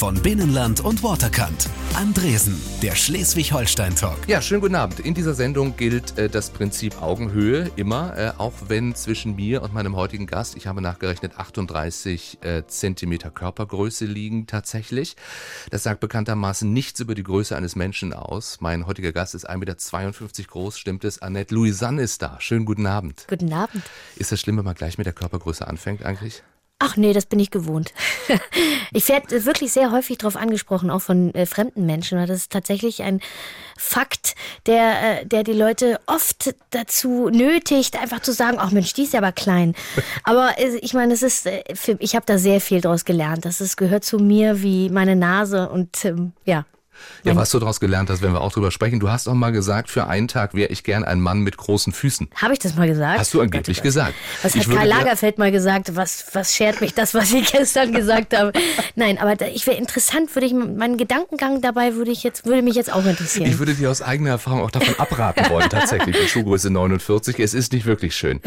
[0.00, 1.68] von Binnenland und Waterkant.
[1.92, 4.26] Andresen, der Schleswig-Holstein-Talk.
[4.28, 5.00] Ja, schönen guten Abend.
[5.00, 9.74] In dieser Sendung gilt äh, das Prinzip Augenhöhe immer, äh, auch wenn zwischen mir und
[9.74, 15.16] meinem heutigen Gast, ich habe nachgerechnet, 38 äh, Zentimeter Körpergröße liegen tatsächlich.
[15.68, 18.56] Das sagt bekanntermaßen nichts über die Größe eines Menschen aus.
[18.62, 21.20] Mein heutiger Gast ist 1,52 Meter groß, stimmt es?
[21.20, 22.38] Annette Louisanne ist da.
[22.40, 23.26] Schönen guten Abend.
[23.28, 23.82] Guten Abend.
[24.16, 26.42] Ist das schlimm, wenn man gleich mit der Körpergröße anfängt eigentlich?
[26.82, 27.92] Ach nee, das bin ich gewohnt.
[28.92, 32.52] ich werde wirklich sehr häufig darauf angesprochen, auch von äh, fremden Menschen, weil das ist
[32.52, 33.20] tatsächlich ein
[33.76, 39.02] Fakt, der, äh, der die Leute oft dazu nötigt, einfach zu sagen, ach Mensch, die
[39.02, 39.74] ist ja aber klein.
[40.24, 41.62] Aber äh, ich meine, es ist, äh,
[41.98, 43.44] ich habe da sehr viel draus gelernt.
[43.44, 46.64] Das ist, gehört zu mir wie meine Nase und ähm, ja,
[47.24, 49.00] ja, was du daraus gelernt hast, werden wir auch drüber sprechen.
[49.00, 51.92] Du hast auch mal gesagt, für einen Tag wäre ich gern ein Mann mit großen
[51.92, 52.28] Füßen.
[52.36, 53.18] Habe ich das mal gesagt?
[53.18, 54.14] Hast du angeblich gesagt.
[54.42, 55.96] Was ich hat Karl Lagerfeld mal gesagt?
[55.96, 58.52] Was, was schert mich das, was ich gestern gesagt habe?
[58.94, 62.74] Nein, aber ich wäre interessant, würde ich, meinen Gedankengang dabei würde ich jetzt, würde mich
[62.74, 63.48] jetzt auch interessieren.
[63.50, 67.38] Ich würde dir aus eigener Erfahrung auch davon abraten wollen, tatsächlich, die Schuhgröße 49.
[67.38, 68.40] Es ist nicht wirklich schön.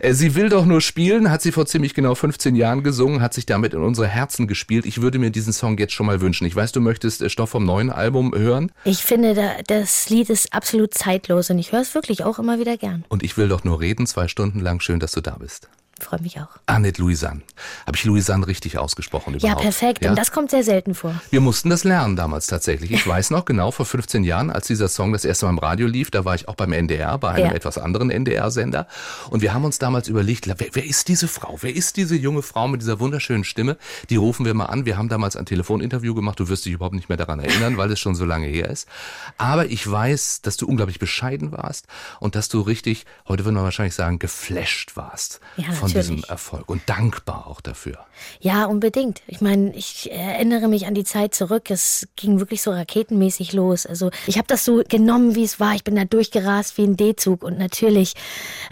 [0.00, 3.34] Äh, sie will doch nur spielen, hat sie vor ziemlich genau 15 Jahren gesungen, hat
[3.34, 4.86] sich damit in unsere Herzen gespielt.
[4.86, 6.46] Ich würde mir diesen Song jetzt schon mal wünschen.
[6.46, 8.72] Ich weiß, du möchtest äh, Stoff vom neuen Album hören.
[8.84, 9.34] Ich finde,
[9.66, 13.04] das Lied ist absolut zeitlos und ich höre es wirklich auch immer wieder gern.
[13.08, 14.80] Und ich will doch nur reden, zwei Stunden lang.
[14.80, 15.68] Schön, dass du da bist.
[16.00, 16.48] Freue mich auch.
[16.66, 17.42] Annette Louisanne.
[17.86, 19.60] Habe ich Louisanne richtig ausgesprochen überhaupt?
[19.60, 20.04] Ja, perfekt.
[20.04, 20.10] Ja?
[20.10, 21.14] Und das kommt sehr selten vor.
[21.30, 22.90] Wir mussten das lernen damals tatsächlich.
[22.90, 25.86] Ich weiß noch genau, vor 15 Jahren, als dieser Song das erste Mal im Radio
[25.86, 27.52] lief, da war ich auch beim NDR, bei einem ja.
[27.52, 28.86] etwas anderen NDR-Sender.
[29.28, 31.58] Und wir haben uns damals überlegt, wer, wer ist diese Frau?
[31.60, 33.76] Wer ist diese junge Frau mit dieser wunderschönen Stimme?
[34.08, 34.86] Die rufen wir mal an.
[34.86, 36.40] Wir haben damals ein Telefoninterview gemacht.
[36.40, 38.88] Du wirst dich überhaupt nicht mehr daran erinnern, weil es schon so lange her ist.
[39.36, 41.86] Aber ich weiß, dass du unglaublich bescheiden warst
[42.20, 46.68] und dass du richtig, heute würden wir wahrscheinlich sagen, geflasht warst ja, von diesem Erfolg
[46.68, 47.98] und dankbar auch dafür.
[48.40, 49.22] Ja, unbedingt.
[49.26, 51.70] Ich meine, ich erinnere mich an die Zeit zurück.
[51.70, 53.86] Es ging wirklich so raketenmäßig los.
[53.86, 55.74] Also ich habe das so genommen, wie es war.
[55.74, 58.14] Ich bin da durchgerast wie ein D-Zug und natürlich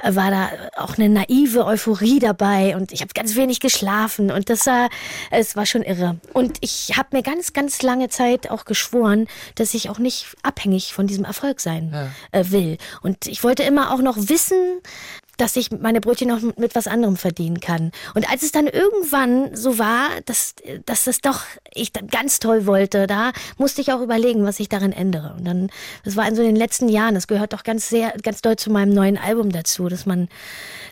[0.03, 4.51] äh, war da auch eine naive Euphorie dabei und ich habe ganz wenig geschlafen und
[4.51, 4.89] das war,
[5.31, 6.19] es war schon irre.
[6.33, 10.95] Und ich habe mir ganz, ganz lange Zeit auch geschworen, dass ich auch nicht abhängig
[10.95, 12.09] von diesem Erfolg sein ja.
[12.33, 12.79] Äh, will.
[13.03, 14.81] Und ich wollte immer auch noch wissen,
[15.39, 17.93] dass ich meine Brötchen noch mit was anderem verdienen kann.
[18.15, 20.55] Und als es dann irgendwann so war, dass,
[20.85, 24.69] dass das doch ich dann ganz toll wollte, da musste ich auch überlegen, was ich
[24.69, 25.35] darin ändere.
[25.39, 25.71] Und dann,
[26.05, 28.71] das war in so den letzten Jahren, das gehört doch ganz sehr, ganz doll zu
[28.71, 30.29] meinem neuen Album dazu, dass man,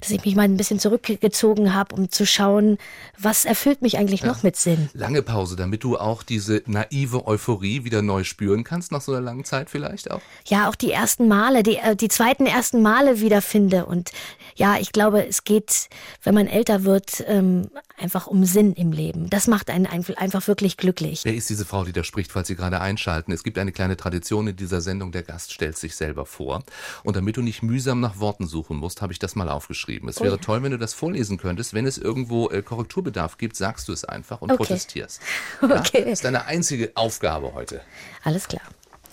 [0.00, 2.78] dass ich mich mal ein bisschen zurückgezogen habe, um zu schauen,
[3.18, 4.28] was erfüllt mich eigentlich ja.
[4.28, 4.88] noch mit Sinn.
[4.94, 9.20] Lange Pause, damit du auch diese naive Euphorie wieder neu spüren kannst, nach so einer
[9.20, 10.20] langen Zeit vielleicht auch?
[10.46, 14.12] Ja, auch die ersten Male, die, äh, die zweiten ersten Male wiederfinde und
[14.54, 15.88] ja, ich glaube, es geht,
[16.22, 19.30] wenn man älter wird, ähm, einfach um Sinn im Leben.
[19.30, 21.20] Das macht einen einfach wirklich glücklich.
[21.24, 23.32] Wer ist diese Frau, die da spricht, falls Sie gerade einschalten?
[23.32, 26.62] Es gibt eine kleine Tradition in dieser Sendung, der Gast stellt sich selber vor.
[27.04, 30.08] Und damit du nicht mühsam nach Worten suchen musst, habe ich das mal aufgeschrieben.
[30.08, 31.74] Es oh wäre toll, wenn du das vorlesen könntest.
[31.74, 34.58] Wenn es irgendwo äh, Korrekturbedarf gibt, sagst du es einfach und okay.
[34.58, 35.20] protestierst.
[35.62, 35.80] Ja?
[35.80, 36.02] Okay.
[36.02, 37.80] Das ist deine einzige Aufgabe heute.
[38.24, 38.62] Alles klar.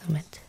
[0.07, 0.42] Moment.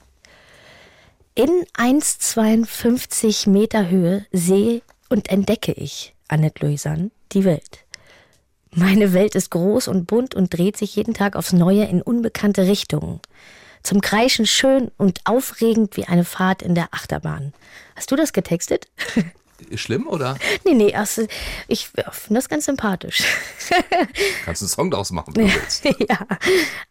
[1.36, 7.84] In 1,52 Meter Höhe sehe und entdecke ich, Annette Louisanne, die Welt.
[8.70, 12.68] Meine Welt ist groß und bunt und dreht sich jeden Tag aufs Neue in unbekannte
[12.68, 13.18] Richtungen.
[13.82, 17.52] Zum Kreischen schön und aufregend wie eine Fahrt in der Achterbahn.
[17.96, 18.86] Hast du das getextet?
[19.74, 20.36] Schlimm, oder?
[20.64, 21.26] Nee, nee, also
[21.66, 23.24] ich finde das ganz sympathisch.
[24.44, 25.84] Kannst du einen Song daraus machen, wenn du willst.
[26.08, 26.26] ja.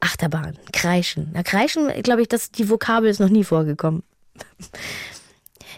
[0.02, 1.30] Achterbahn, Kreischen.
[1.34, 4.04] Na, Kreischen, glaube ich, das, die Vokabel ist noch nie vorgekommen.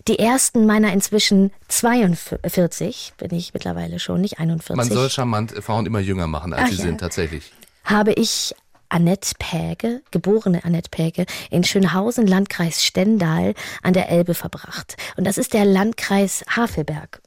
[0.08, 4.76] Die ersten meiner inzwischen 42, bin ich mittlerweile schon, nicht 41.
[4.76, 6.84] Man soll charmant Frauen immer jünger machen, als Ach sie ja.
[6.84, 7.52] sind, tatsächlich.
[7.84, 8.54] Habe ich
[8.90, 14.96] Annette Päge, geborene Annette Päge, in Schönhausen, Landkreis Stendal an der Elbe verbracht.
[15.18, 17.22] Und das ist der Landkreis Havelberg.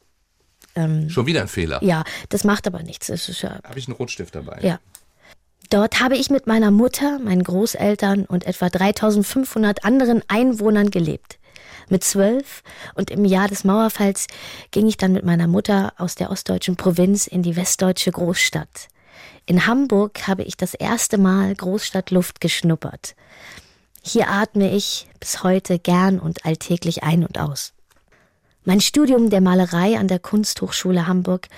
[0.76, 1.82] Ähm, Schon wieder ein Fehler.
[1.82, 3.08] Ja, das macht aber nichts.
[3.08, 4.60] Ja, Habe ich einen Rotstift dabei?
[4.62, 4.78] Ja.
[5.70, 11.38] Dort habe ich mit meiner Mutter, meinen Großeltern und etwa 3500 anderen Einwohnern gelebt.
[11.90, 12.62] Mit zwölf
[12.94, 14.26] und im Jahr des Mauerfalls
[14.70, 18.88] ging ich dann mit meiner Mutter aus der ostdeutschen Provinz in die westdeutsche Großstadt.
[19.46, 23.14] In Hamburg habe ich das erste Mal Großstadtluft geschnuppert.
[24.02, 27.72] Hier atme ich bis heute gern und alltäglich ein und aus.
[28.64, 31.48] Mein Studium der Malerei an der Kunsthochschule Hamburg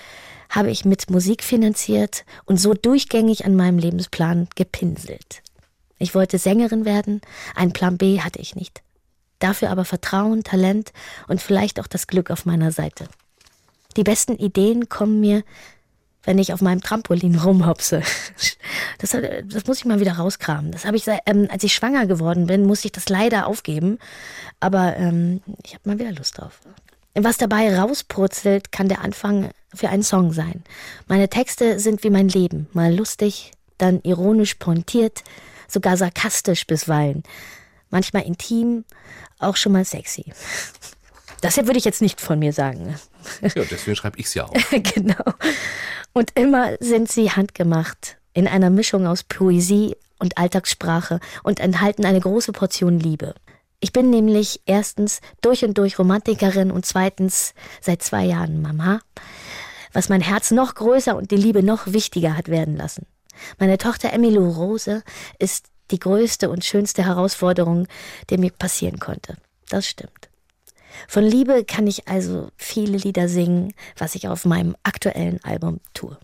[0.51, 5.43] habe ich mit Musik finanziert und so durchgängig an meinem Lebensplan gepinselt.
[5.99, 7.21] Ich wollte Sängerin werden,
[7.55, 8.83] einen Plan B hatte ich nicht.
[9.39, 10.93] Dafür aber Vertrauen, Talent
[11.29, 13.07] und vielleicht auch das Glück auf meiner Seite.
[13.97, 15.43] Die besten Ideen kommen mir,
[16.23, 18.03] wenn ich auf meinem Trampolin rumhopse.
[18.99, 20.73] Das, das muss ich mal wieder rauskramen.
[20.73, 23.99] Das habe ich, ähm, als ich schwanger geworden bin, musste ich das leider aufgeben.
[24.61, 26.61] Aber ähm, ich habe mal wieder Lust drauf.
[27.15, 30.63] Was dabei rauspurzelt, kann der Anfang für einen Song sein.
[31.09, 35.25] Meine Texte sind wie mein Leben, mal lustig, dann ironisch pointiert,
[35.67, 37.23] sogar sarkastisch bisweilen,
[37.91, 38.85] manchmal intim,
[39.39, 40.33] auch schon mal sexy.
[41.41, 42.95] Das würde ich jetzt nicht von mir sagen.
[43.43, 44.55] Ja, deswegen schreibe ich es ja auch.
[44.71, 45.25] genau.
[46.13, 52.21] Und immer sind sie handgemacht, in einer Mischung aus Poesie und Alltagssprache und enthalten eine
[52.21, 53.35] große Portion Liebe.
[53.81, 59.01] Ich bin nämlich erstens durch und durch Romantikerin und zweitens seit zwei Jahren Mama,
[59.93, 63.07] was mein Herz noch größer und die Liebe noch wichtiger hat werden lassen.
[63.59, 65.03] Meine Tochter Emilou Rose
[65.39, 67.89] ist die größte und schönste Herausforderung,
[68.29, 69.37] die mir passieren konnte.
[69.71, 70.29] Das stimmt.
[71.09, 76.19] Von Liebe kann ich also viele Lieder singen, was ich auf meinem aktuellen Album tue.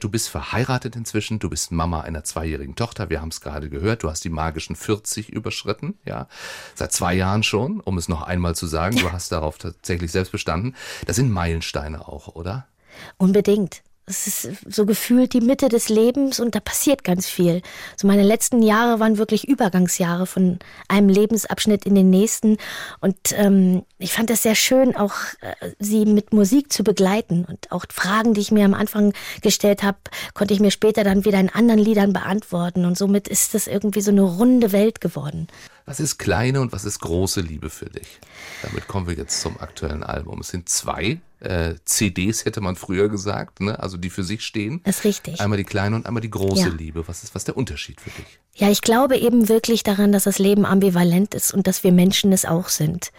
[0.00, 4.04] Du bist verheiratet inzwischen, du bist Mama einer zweijährigen Tochter, wir haben es gerade gehört,
[4.04, 6.28] du hast die magischen 40 überschritten, ja,
[6.76, 10.30] seit zwei Jahren schon, um es noch einmal zu sagen, du hast darauf tatsächlich selbst
[10.30, 10.76] bestanden.
[11.06, 12.68] Das sind Meilensteine auch, oder?
[13.16, 13.82] Unbedingt.
[14.08, 17.60] Es ist so gefühlt die Mitte des Lebens und da passiert ganz viel.
[17.96, 20.58] So meine letzten Jahre waren wirklich Übergangsjahre von
[20.88, 22.56] einem Lebensabschnitt in den nächsten
[23.00, 27.70] und ähm, ich fand es sehr schön, auch äh, sie mit Musik zu begleiten und
[27.70, 29.12] auch Fragen, die ich mir am Anfang
[29.42, 29.98] gestellt habe,
[30.32, 34.00] konnte ich mir später dann wieder in anderen Liedern beantworten und somit ist es irgendwie
[34.00, 35.48] so eine runde Welt geworden.
[35.88, 38.20] Was ist kleine und was ist große Liebe für dich?
[38.60, 40.40] Damit kommen wir jetzt zum aktuellen Album.
[40.40, 43.80] Es sind zwei äh, CDs, hätte man früher gesagt, ne?
[43.80, 44.82] also die für sich stehen.
[44.84, 45.40] Das ist richtig.
[45.40, 46.74] Einmal die kleine und einmal die große ja.
[46.74, 47.08] Liebe.
[47.08, 48.38] Was ist was ist der Unterschied für dich?
[48.54, 52.32] Ja, ich glaube eben wirklich daran, dass das Leben ambivalent ist und dass wir Menschen
[52.32, 53.10] es auch sind.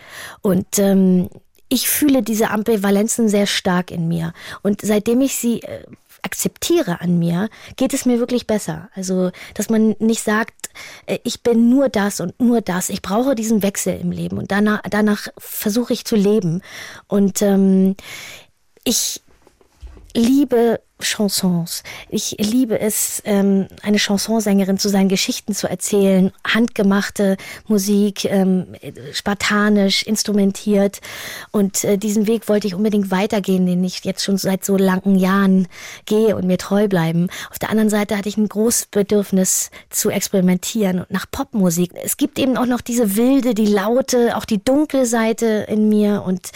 [0.42, 1.28] Und ähm,
[1.70, 4.34] ich fühle diese Ambivalenzen sehr stark in mir.
[4.62, 5.86] Und seitdem ich sie äh,
[6.24, 8.90] akzeptiere an mir, geht es mir wirklich besser.
[8.96, 10.70] Also, dass man nicht sagt,
[11.06, 12.90] äh, ich bin nur das und nur das.
[12.90, 16.62] Ich brauche diesen Wechsel im Leben und danach, danach versuche ich zu leben.
[17.08, 17.96] Und ähm,
[18.84, 19.22] ich
[20.16, 21.84] liebe Chansons.
[22.10, 27.38] Ich liebe es, ähm, eine Chansonsängerin zu sein, Geschichten zu erzählen, handgemachte
[27.68, 28.76] Musik, ähm,
[29.14, 31.00] spartanisch, instrumentiert.
[31.52, 35.16] Und äh, diesen Weg wollte ich unbedingt weitergehen, den ich jetzt schon seit so langen
[35.16, 35.68] Jahren
[36.06, 37.30] gehe und mir treu bleiben.
[37.50, 41.92] Auf der anderen Seite hatte ich ein großes Bedürfnis zu experimentieren und nach Popmusik.
[42.04, 46.24] Es gibt eben auch noch diese wilde, die laute, auch die dunkle Seite in mir
[46.26, 46.52] und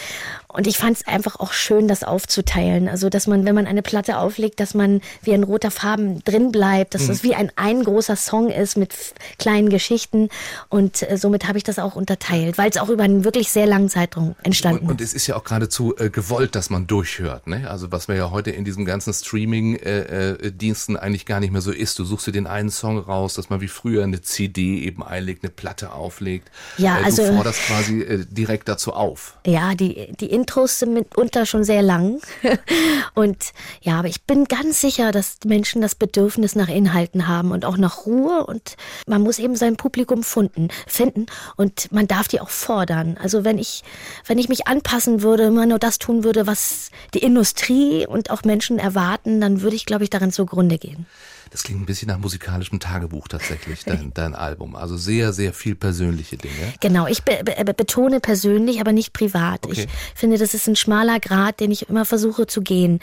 [0.54, 2.88] und ich fand es einfach auch schön, das aufzuteilen.
[2.88, 6.52] Also, dass man, wenn man eine Platte auflegt, dass man wie in roter Farben drin
[6.52, 7.08] bleibt, dass mhm.
[7.08, 8.94] das wie ein, ein großer Song ist mit
[9.38, 10.30] kleinen Geschichten.
[10.70, 13.66] Und äh, somit habe ich das auch unterteilt, weil es auch über einen wirklich sehr
[13.66, 17.48] langen Zeitraum entstanden und, und es ist ja auch geradezu äh, gewollt, dass man durchhört.
[17.48, 17.70] Ne?
[17.70, 21.62] Also, was wir ja heute in diesem ganzen Streaming-Diensten äh, äh eigentlich gar nicht mehr
[21.62, 22.00] so ist.
[22.00, 25.44] Du suchst dir den einen Song raus, dass man wie früher eine CD eben einlegt,
[25.44, 26.50] eine Platte auflegt.
[26.78, 27.24] Ja, äh, also.
[27.28, 29.38] Du forderst quasi äh, direkt dazu auf.
[29.46, 32.22] Ja, die, die Intros sind mitunter schon sehr lang.
[33.14, 37.66] und ja, aber ich bin ganz sicher, dass Menschen das Bedürfnis nach Inhalten haben und
[37.66, 41.26] auch nach Ruhe und man muss eben sein Publikum finden, finden
[41.58, 43.18] und man darf die auch fordern.
[43.22, 43.84] Also wenn ich,
[44.26, 48.44] wenn ich mich anpassen würde, immer nur das tun würde, was die Industrie und auch
[48.44, 51.06] Menschen erwarten, dann würde ich, glaube ich, daran zugrunde gehen.
[51.54, 54.76] Das klingt ein bisschen nach musikalischem Tagebuch tatsächlich, dein, dein Album.
[54.76, 56.74] Also sehr, sehr viel persönliche Dinge.
[56.82, 59.66] Genau, ich be be betone persönlich, aber nicht privat.
[59.66, 59.88] Okay.
[59.88, 63.00] Ich finde, das ist ein schmaler Grad, den ich immer versuche zu gehen.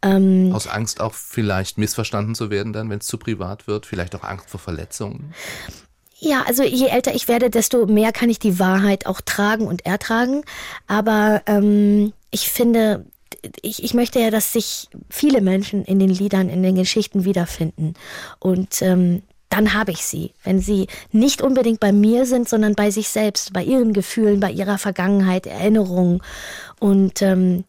[0.00, 4.14] Ähm, Aus Angst auch vielleicht missverstanden zu werden dann, wenn es zu privat wird, vielleicht
[4.14, 5.34] auch Angst vor Verletzungen.
[6.20, 9.86] Ja, also je älter ich werde, desto mehr kann ich die Wahrheit auch tragen und
[9.86, 10.44] ertragen.
[10.86, 13.06] Aber ähm, ich finde,
[13.62, 17.94] ich, ich möchte ja, dass sich viele Menschen in den Liedern, in den Geschichten wiederfinden.
[18.38, 20.32] Und ähm, dann habe ich sie.
[20.44, 24.50] Wenn sie nicht unbedingt bei mir sind, sondern bei sich selbst, bei ihren Gefühlen, bei
[24.50, 26.20] ihrer Vergangenheit, Erinnerungen.
[26.80, 27.64] Und ähm,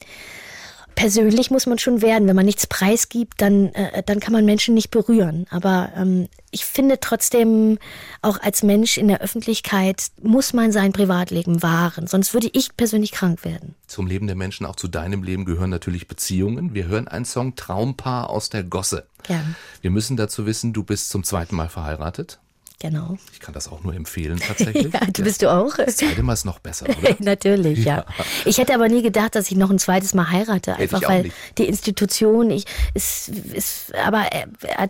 [0.99, 2.27] persönlich muss man schon werden.
[2.27, 5.45] Wenn man nichts preisgibt, dann, äh, dann kann man Menschen nicht berühren.
[5.49, 7.79] Aber ähm, ich finde trotzdem,
[8.21, 12.05] auch als Mensch in der Öffentlichkeit muss man sein Privatleben wahren.
[12.05, 13.75] Sonst würde ich persönlich krank werden.
[13.87, 16.73] Zum Leben der Menschen, auch zu deinem Leben gehören natürlich Beziehungen.
[16.73, 19.07] Wir hören einen Song Traumpaar aus der Gosse.
[19.29, 19.41] Ja.
[19.79, 22.39] Wir müssen dazu wissen, du bist zum zweiten Mal verheiratet.
[22.79, 23.17] Genau.
[23.33, 24.93] Ich kann das auch nur empfehlen, tatsächlich.
[24.93, 25.75] ja, du bist du auch.
[25.75, 27.15] Das zweite Mal ist noch besser, oder?
[27.19, 27.97] Natürlich, ja.
[27.97, 28.25] ja.
[28.45, 30.77] Ich hätte aber nie gedacht, dass ich noch ein zweites Mal heirate.
[30.77, 31.35] Einfach weil nicht.
[31.57, 34.89] die Institution, ich, ist, ist, aber er, er,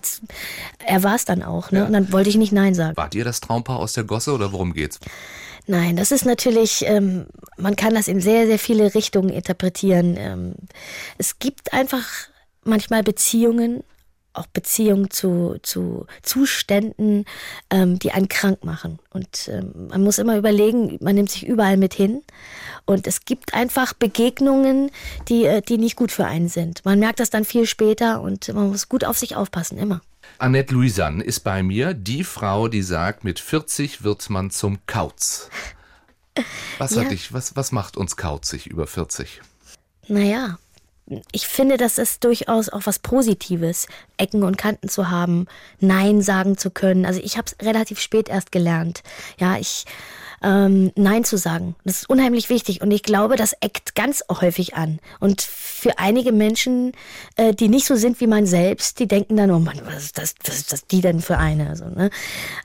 [0.86, 1.80] er war es dann auch, ne?
[1.80, 1.86] Ja.
[1.86, 2.96] Und dann wollte ich nicht Nein sagen.
[2.96, 5.00] Wart ihr das Traumpaar aus der Gosse oder worum geht's?
[5.66, 7.26] Nein, das ist natürlich, ähm,
[7.58, 10.16] man kann das in sehr, sehr viele Richtungen interpretieren.
[10.18, 10.56] Ähm,
[11.18, 12.08] es gibt einfach
[12.64, 13.84] manchmal Beziehungen,
[14.40, 17.26] auch Beziehungen zu, zu Zuständen,
[17.70, 19.00] ähm, die einen krank machen.
[19.12, 22.24] Und ähm, man muss immer überlegen, man nimmt sich überall mit hin.
[22.86, 24.92] Und es gibt einfach Begegnungen,
[25.28, 26.84] die, äh, die nicht gut für einen sind.
[26.86, 30.02] Man merkt das dann viel später und man muss gut auf sich aufpassen, immer.
[30.38, 35.50] Annette Louisanne ist bei mir, die Frau, die sagt, mit 40 wird man zum Kauz.
[36.78, 37.02] Was, ja.
[37.02, 39.42] hat dich, was, was macht uns kauzig über 40?
[40.08, 40.58] Naja,
[41.32, 43.88] ich finde, das ist durchaus auch was Positives,
[44.18, 45.48] Ecken und Kanten zu haben,
[45.80, 47.06] Nein sagen zu können.
[47.06, 49.02] Also ich habe es relativ spät erst gelernt.
[49.40, 49.86] Ja, ich
[50.42, 51.76] ähm, Nein zu sagen.
[51.84, 55.00] Das ist unheimlich wichtig und ich glaube, das eckt ganz häufig an.
[55.20, 56.94] Und für einige Menschen,
[57.36, 60.18] äh, die nicht so sind wie man selbst, die denken dann, oh Mann, was ist
[60.18, 61.70] das, was ist das die denn für eine?
[61.70, 62.10] Also, ne?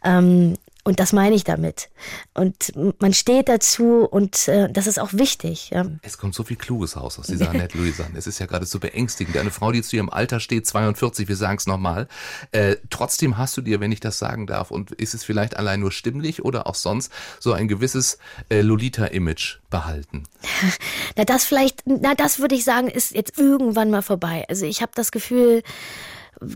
[0.04, 0.54] ähm,
[0.85, 1.88] und das meine ich damit.
[2.35, 5.71] Und man steht dazu und äh, das ist auch wichtig.
[5.71, 5.87] Ja.
[6.03, 8.19] Es kommt so viel Kluges raus aus dieser Annette Louisanne.
[8.19, 9.37] Es ist ja gerade so beängstigend.
[9.38, 12.07] Eine Frau, die zu ihrem Alter steht, 42, wir sagen es nochmal.
[12.53, 15.81] Äh, trotzdem hast du dir, wenn ich das sagen darf, und ist es vielleicht allein
[15.81, 17.11] nur stimmlich oder auch sonst,
[17.41, 18.19] so ein gewisses
[18.50, 20.25] äh, Lolita-Image behalten?
[21.17, 24.45] Na, das vielleicht, na, das würde ich sagen, ist jetzt irgendwann mal vorbei.
[24.50, 25.62] Also ich habe das Gefühl,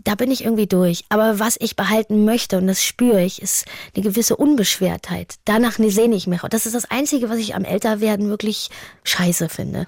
[0.03, 1.05] da bin ich irgendwie durch.
[1.09, 5.35] Aber was ich behalten möchte, und das spüre ich, ist eine gewisse Unbeschwertheit.
[5.45, 6.41] Danach sehne ich mich.
[6.49, 8.69] Das ist das Einzige, was ich am Älterwerden wirklich
[9.03, 9.87] scheiße finde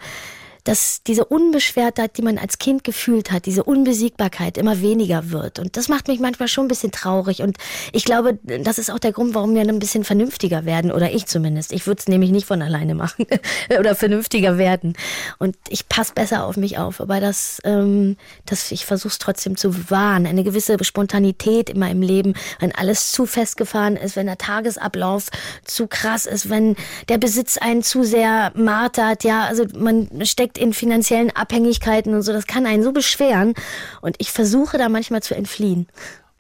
[0.64, 5.60] dass diese Unbeschwertheit, die man als Kind gefühlt hat, diese Unbesiegbarkeit immer weniger wird.
[5.60, 7.42] Und das macht mich manchmal schon ein bisschen traurig.
[7.42, 7.58] Und
[7.94, 10.92] ich glaube, das ist auch der Grund, warum wir ein bisschen vernünftiger werden.
[10.92, 11.72] Oder ich zumindest.
[11.72, 13.26] Ich würde es nämlich nicht von alleine machen
[13.80, 14.94] oder vernünftiger werden.
[15.40, 17.02] Und ich passe besser auf mich auf.
[17.02, 20.26] Aber das, ähm, das ich versuche es trotzdem zu wahren.
[20.28, 25.30] Eine gewisse Spontanität immer im Leben, wenn alles zu festgefahren ist, wenn der Tagesablauf
[25.66, 26.76] zu krass ist, wenn
[27.10, 29.24] der Besitz einen zu sehr martert.
[29.24, 32.34] Ja, also man steckt steckt in finanziellen Abhängigkeiten und so.
[32.34, 33.54] Das kann einen so beschweren.
[34.02, 35.88] Und ich versuche da manchmal zu entfliehen.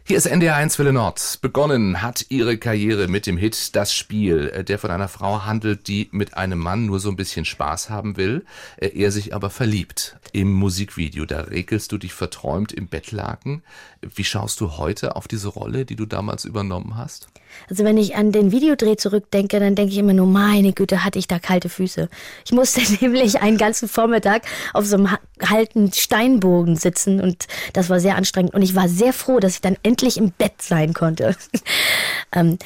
[0.04, 1.38] Hier ist NDR 1 Welle Nord.
[1.42, 5.88] Begonnen hat ihre Karriere mit dem Hit Das Spiel, äh, der von einer Frau handelt,
[5.88, 8.44] die mit einem Mann nur so ein bisschen Spaß haben will,
[8.78, 10.18] äh, er sich aber verliebt.
[10.34, 13.62] Im Musikvideo, da regelst du dich verträumt im Bettlaken.
[14.02, 17.28] Wie schaust du heute auf diese Rolle, die du damals übernommen hast?
[17.70, 21.20] Also wenn ich an den Videodreh zurückdenke, dann denke ich immer nur, meine Güte, hatte
[21.20, 22.10] ich da kalte Füße.
[22.46, 24.44] Ich musste nämlich einen ganzen Vormittag
[24.74, 25.10] auf so einem
[25.42, 28.54] halten Steinbogen sitzen und das war sehr anstrengend.
[28.54, 31.36] Und ich war sehr froh, dass ich dann endlich im Bett sein konnte.
[32.34, 32.58] ähm,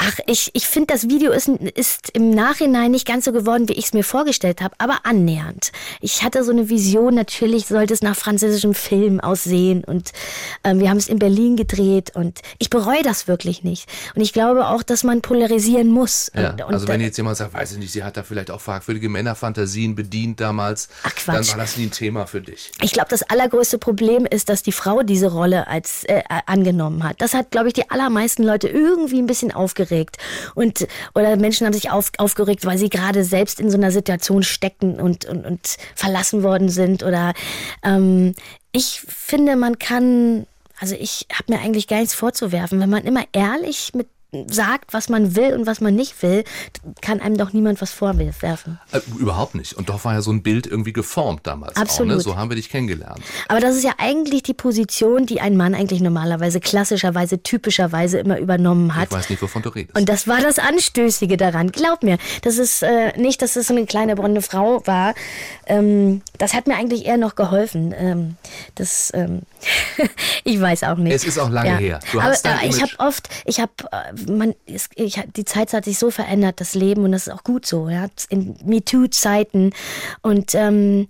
[0.00, 3.72] Ach, ich, ich finde, das Video ist, ist im Nachhinein nicht ganz so geworden, wie
[3.72, 5.72] ich es mir vorgestellt habe, aber annähernd.
[6.00, 10.12] Ich hatte so eine Vision, natürlich sollte es nach französischem Film aussehen und
[10.62, 13.88] ähm, wir haben es in Berlin gedreht und ich bereue das wirklich nicht.
[14.14, 16.30] Und ich glaube auch, dass man polarisieren muss.
[16.32, 18.60] Ja, und, also wenn jetzt jemand sagt, weiß ich nicht, sie hat da vielleicht auch
[18.60, 22.70] fragwürdige Männerfantasien bedient damals, Ach, dann war das nie ein Thema für dich.
[22.82, 27.20] Ich glaube, das allergrößte Problem ist, dass die Frau diese Rolle als äh, angenommen hat.
[27.20, 30.16] Das hat, glaube ich, die allermeisten Leute irgendwie ein bisschen aufgeregt aufgeregt.
[30.54, 34.42] Und, oder Menschen haben sich auf, aufgeregt, weil sie gerade selbst in so einer Situation
[34.42, 37.02] stecken und, und, und verlassen worden sind.
[37.02, 37.32] Oder
[37.82, 38.34] ähm,
[38.72, 40.46] ich finde, man kann,
[40.80, 44.08] also ich habe mir eigentlich gar nichts vorzuwerfen, wenn man immer ehrlich mit
[44.46, 46.44] sagt, was man will und was man nicht will,
[47.00, 48.78] kann einem doch niemand was vorwerfen.
[48.92, 49.72] Äh, überhaupt nicht.
[49.72, 51.76] Und doch war ja so ein Bild irgendwie geformt damals.
[51.76, 52.12] Absolut.
[52.12, 52.20] Auch, ne?
[52.22, 53.20] So haben wir dich kennengelernt.
[53.48, 58.38] Aber das ist ja eigentlich die Position, die ein Mann eigentlich normalerweise, klassischerweise, typischerweise immer
[58.38, 59.08] übernommen hat.
[59.08, 59.96] Ich weiß nicht, wovon du redest.
[59.96, 61.72] Und das war das Anstößige daran.
[61.72, 65.14] Glaub mir, das ist äh, nicht, dass es so eine kleine blonde Frau war.
[65.66, 67.94] Ähm, das hat mir eigentlich eher noch geholfen.
[67.96, 68.36] Ähm,
[68.74, 69.42] das, ähm,
[70.44, 71.14] ich weiß auch nicht.
[71.14, 71.76] Es ist auch lange ja.
[71.76, 72.00] her.
[72.12, 74.88] Du Aber äh, ich habe oft, ich habe äh, man, ich,
[75.36, 78.06] die Zeit hat sich so verändert, das Leben, und das ist auch gut so, ja,
[78.28, 79.72] in MeToo-Zeiten.
[80.22, 81.08] Und ähm,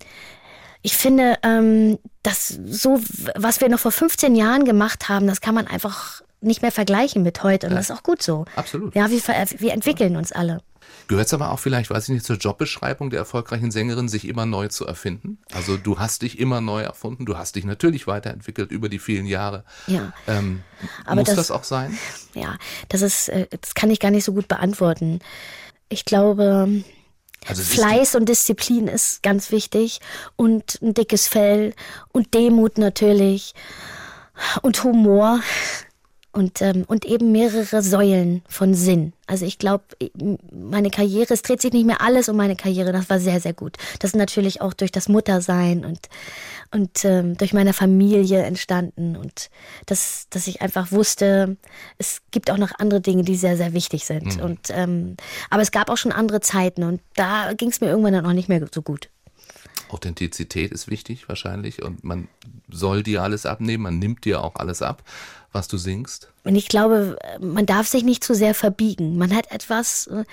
[0.82, 3.00] ich finde, ähm, dass so,
[3.34, 7.22] was wir noch vor 15 Jahren gemacht haben, das kann man einfach nicht mehr vergleichen
[7.22, 7.66] mit heute.
[7.66, 7.78] Und ja.
[7.78, 8.44] das ist auch gut so.
[8.54, 8.94] Absolut.
[8.94, 10.60] Ja, wir, wir entwickeln uns alle.
[11.06, 14.46] Gehört es aber auch vielleicht, weiß ich nicht, zur Jobbeschreibung der erfolgreichen Sängerin, sich immer
[14.46, 15.38] neu zu erfinden?
[15.52, 19.26] Also du hast dich immer neu erfunden, du hast dich natürlich weiterentwickelt über die vielen
[19.26, 19.64] Jahre.
[19.86, 20.12] Ja.
[20.26, 20.62] Ähm,
[21.08, 21.96] muss das, das, auch sein?
[22.34, 22.56] Ja,
[22.88, 25.20] das ist, äh, das kann ich gar nicht so gut beantworten.
[25.88, 26.84] Ich glaube,
[27.46, 30.00] also Fleiß und Disziplin ist ganz wichtig
[30.36, 31.74] und ein dickes Fell
[32.12, 33.54] und Demut natürlich
[34.62, 35.40] und Humor
[36.32, 39.12] und, ähm, und eben mehrere Säulen von Sinn.
[39.26, 39.84] Also ich glaube,
[40.52, 43.54] meine Karriere, es dreht sich nicht mehr alles um meine Karriere, das war sehr, sehr
[43.54, 43.76] gut.
[43.98, 46.08] Das ist natürlich auch durch das Muttersein und,
[46.70, 49.50] und ähm, durch meine Familie entstanden und
[49.86, 51.56] das, dass ich einfach wusste,
[51.96, 54.36] es gibt auch noch andere Dinge, die sehr, sehr wichtig sind.
[54.36, 54.42] Mhm.
[54.42, 55.16] Und, ähm,
[55.50, 58.32] aber es gab auch schon andere Zeiten und da ging es mir irgendwann dann auch
[58.32, 59.08] nicht mehr so gut.
[59.90, 62.28] Authentizität ist wichtig wahrscheinlich und man
[62.68, 65.02] soll dir alles abnehmen, man nimmt dir auch alles ab,
[65.58, 66.28] was du singst.
[66.44, 69.18] Und ich glaube, man darf sich nicht zu sehr verbiegen.
[69.18, 70.24] Man hat etwas äh,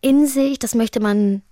[0.00, 1.42] in sich, das möchte man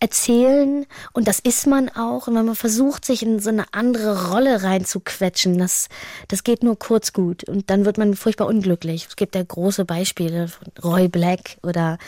[0.00, 2.28] erzählen und das ist man auch.
[2.28, 5.88] Und wenn man versucht, sich in so eine andere Rolle reinzuquetschen, das,
[6.28, 9.06] das geht nur kurz gut und dann wird man furchtbar unglücklich.
[9.08, 11.98] Es gibt ja große Beispiele von Roy Black oder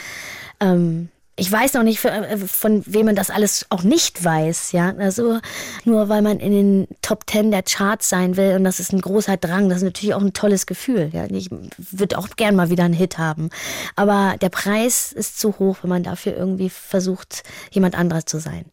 [0.60, 1.08] ähm,
[1.40, 4.94] ich weiß noch nicht, äh, von wem man das alles auch nicht weiß, ja.
[4.98, 5.40] Also
[5.84, 9.00] nur weil man in den Top Ten der Charts sein will und das ist ein
[9.00, 11.08] großer Drang, das ist natürlich auch ein tolles Gefühl.
[11.14, 11.24] Ja.
[11.30, 13.48] Ich würde auch gern mal wieder einen Hit haben.
[13.96, 18.66] Aber der Preis ist zu hoch, wenn man dafür irgendwie versucht, jemand anderes zu sein.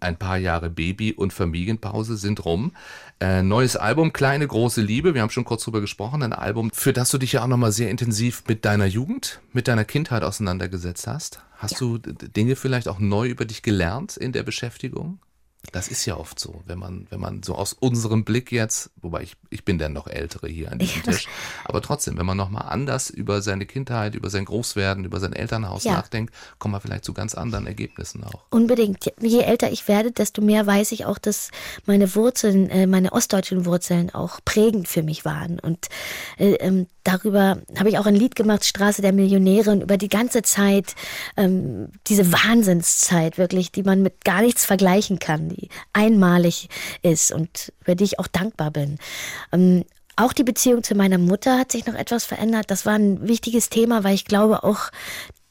[0.00, 2.72] Ein paar Jahre Baby- und Familienpause sind rum.
[3.20, 5.14] Äh, neues Album, Kleine große Liebe.
[5.14, 6.22] Wir haben schon kurz drüber gesprochen.
[6.22, 9.68] Ein Album, für das du dich ja auch nochmal sehr intensiv mit deiner Jugend, mit
[9.68, 11.42] deiner Kindheit auseinandergesetzt hast.
[11.56, 11.78] Hast ja.
[11.78, 15.18] du Dinge vielleicht auch neu über dich gelernt in der Beschäftigung?
[15.72, 19.22] Das ist ja oft so, wenn man, wenn man so aus unserem Blick jetzt, wobei
[19.22, 21.12] ich, ich bin der noch Ältere hier an diesem ja.
[21.12, 21.28] Tisch,
[21.64, 25.84] aber trotzdem, wenn man nochmal anders über seine Kindheit, über sein Großwerden, über sein Elternhaus
[25.84, 25.92] ja.
[25.92, 28.46] nachdenkt, kommt man vielleicht zu ganz anderen Ergebnissen auch.
[28.50, 29.12] Unbedingt.
[29.20, 31.50] Je älter ich werde, desto mehr weiß ich auch, dass
[31.86, 35.60] meine Wurzeln, äh, meine ostdeutschen Wurzeln auch prägend für mich waren.
[35.60, 35.88] Und
[36.38, 40.08] äh, ähm, darüber habe ich auch ein Lied gemacht, Straße der Millionäre, und über die
[40.08, 40.94] ganze Zeit,
[41.36, 46.68] ähm, diese Wahnsinnszeit wirklich, die man mit gar nichts vergleichen kann, die einmalig
[47.02, 48.98] ist und über die ich auch dankbar bin.
[49.52, 49.84] Ähm,
[50.16, 52.70] auch die Beziehung zu meiner Mutter hat sich noch etwas verändert.
[52.70, 54.90] Das war ein wichtiges Thema, weil ich glaube auch,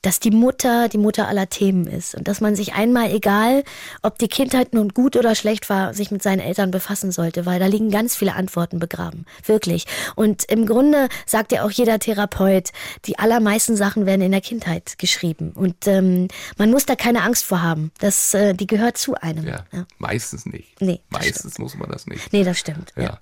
[0.02, 3.64] dass die Mutter die Mutter aller Themen ist und dass man sich einmal, egal
[4.02, 7.60] ob die Kindheit nun gut oder schlecht war, sich mit seinen Eltern befassen sollte, weil
[7.60, 9.26] da liegen ganz viele Antworten begraben.
[9.46, 9.86] Wirklich.
[10.16, 12.70] Und im Grunde sagt ja auch jeder Therapeut,
[13.06, 15.52] die allermeisten Sachen werden in der Kindheit geschrieben.
[15.52, 16.28] Und ähm,
[16.58, 17.92] man muss da keine Angst vor haben.
[18.00, 19.46] Das, äh, die gehört zu einem.
[19.46, 19.86] Ja, ja.
[19.98, 20.82] Meistens nicht.
[20.82, 22.32] Nee, meistens muss man das nicht.
[22.32, 22.94] Nee, das stimmt.
[22.96, 23.04] ja.
[23.04, 23.20] ja.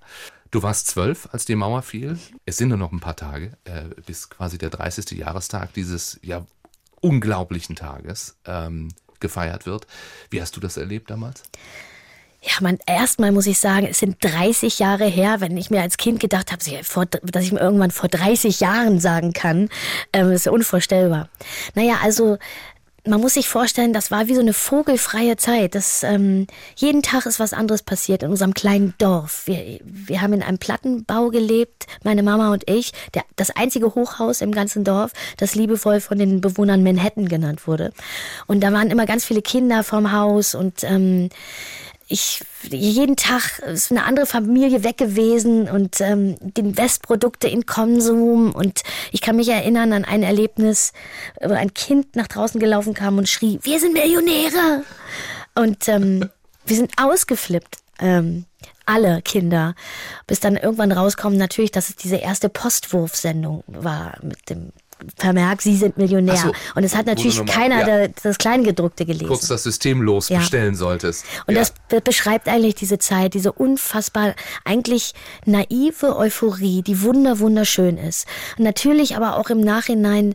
[0.51, 2.17] Du warst zwölf, als die Mauer fiel.
[2.45, 5.11] Es sind nur noch ein paar Tage, äh, bis quasi der 30.
[5.11, 6.45] Jahrestag dieses ja
[7.01, 9.87] unglaublichen Tages ähm, gefeiert wird.
[10.29, 11.43] Wie hast du das erlebt damals?
[12.41, 15.97] Ja, man, erstmal muss ich sagen, es sind 30 Jahre her, wenn ich mir als
[15.97, 16.63] Kind gedacht habe,
[17.23, 19.69] dass ich mir irgendwann vor 30 Jahren sagen kann,
[20.13, 21.29] ähm, ist unvorstellbar.
[21.73, 22.37] Naja, also
[23.07, 25.75] man muss sich vorstellen, das war wie so eine vogelfreie Zeit.
[25.75, 29.43] Das, ähm, jeden Tag ist was anderes passiert in unserem kleinen Dorf.
[29.45, 32.91] Wir, wir haben in einem Plattenbau gelebt, meine Mama und ich.
[33.13, 37.91] Der, das einzige Hochhaus im ganzen Dorf, das liebevoll von den Bewohnern Manhattan genannt wurde.
[38.45, 41.29] Und da waren immer ganz viele Kinder vorm Haus und ähm,
[42.07, 48.53] ich jeden Tag ist eine andere Familie weg gewesen und ähm, die Westprodukte in Konsum
[48.53, 50.93] und ich kann mich erinnern an ein Erlebnis,
[51.41, 54.83] wo ein Kind nach draußen gelaufen kam und schrie, wir sind Millionäre
[55.55, 56.29] und ähm,
[56.65, 57.77] wir sind ausgeflippt.
[57.99, 58.45] Ähm,
[58.85, 59.75] alle Kinder,
[60.27, 64.71] bis dann irgendwann rauskommen natürlich, dass es diese erste Postwurfsendung war mit dem
[65.15, 66.37] Vermerk, Sie sind Millionär.
[66.37, 68.07] So, und es hat natürlich keiner ja.
[68.23, 69.27] das Kleingedruckte gelesen.
[69.27, 70.39] Kurz das System los ja.
[70.39, 71.25] bestellen solltest.
[71.45, 71.61] Und ja.
[71.61, 75.13] das beschreibt eigentlich diese Zeit, diese unfassbar, eigentlich
[75.45, 78.27] naive Euphorie, die wunder, wunderschön ist.
[78.57, 80.33] Und natürlich aber auch im Nachhinein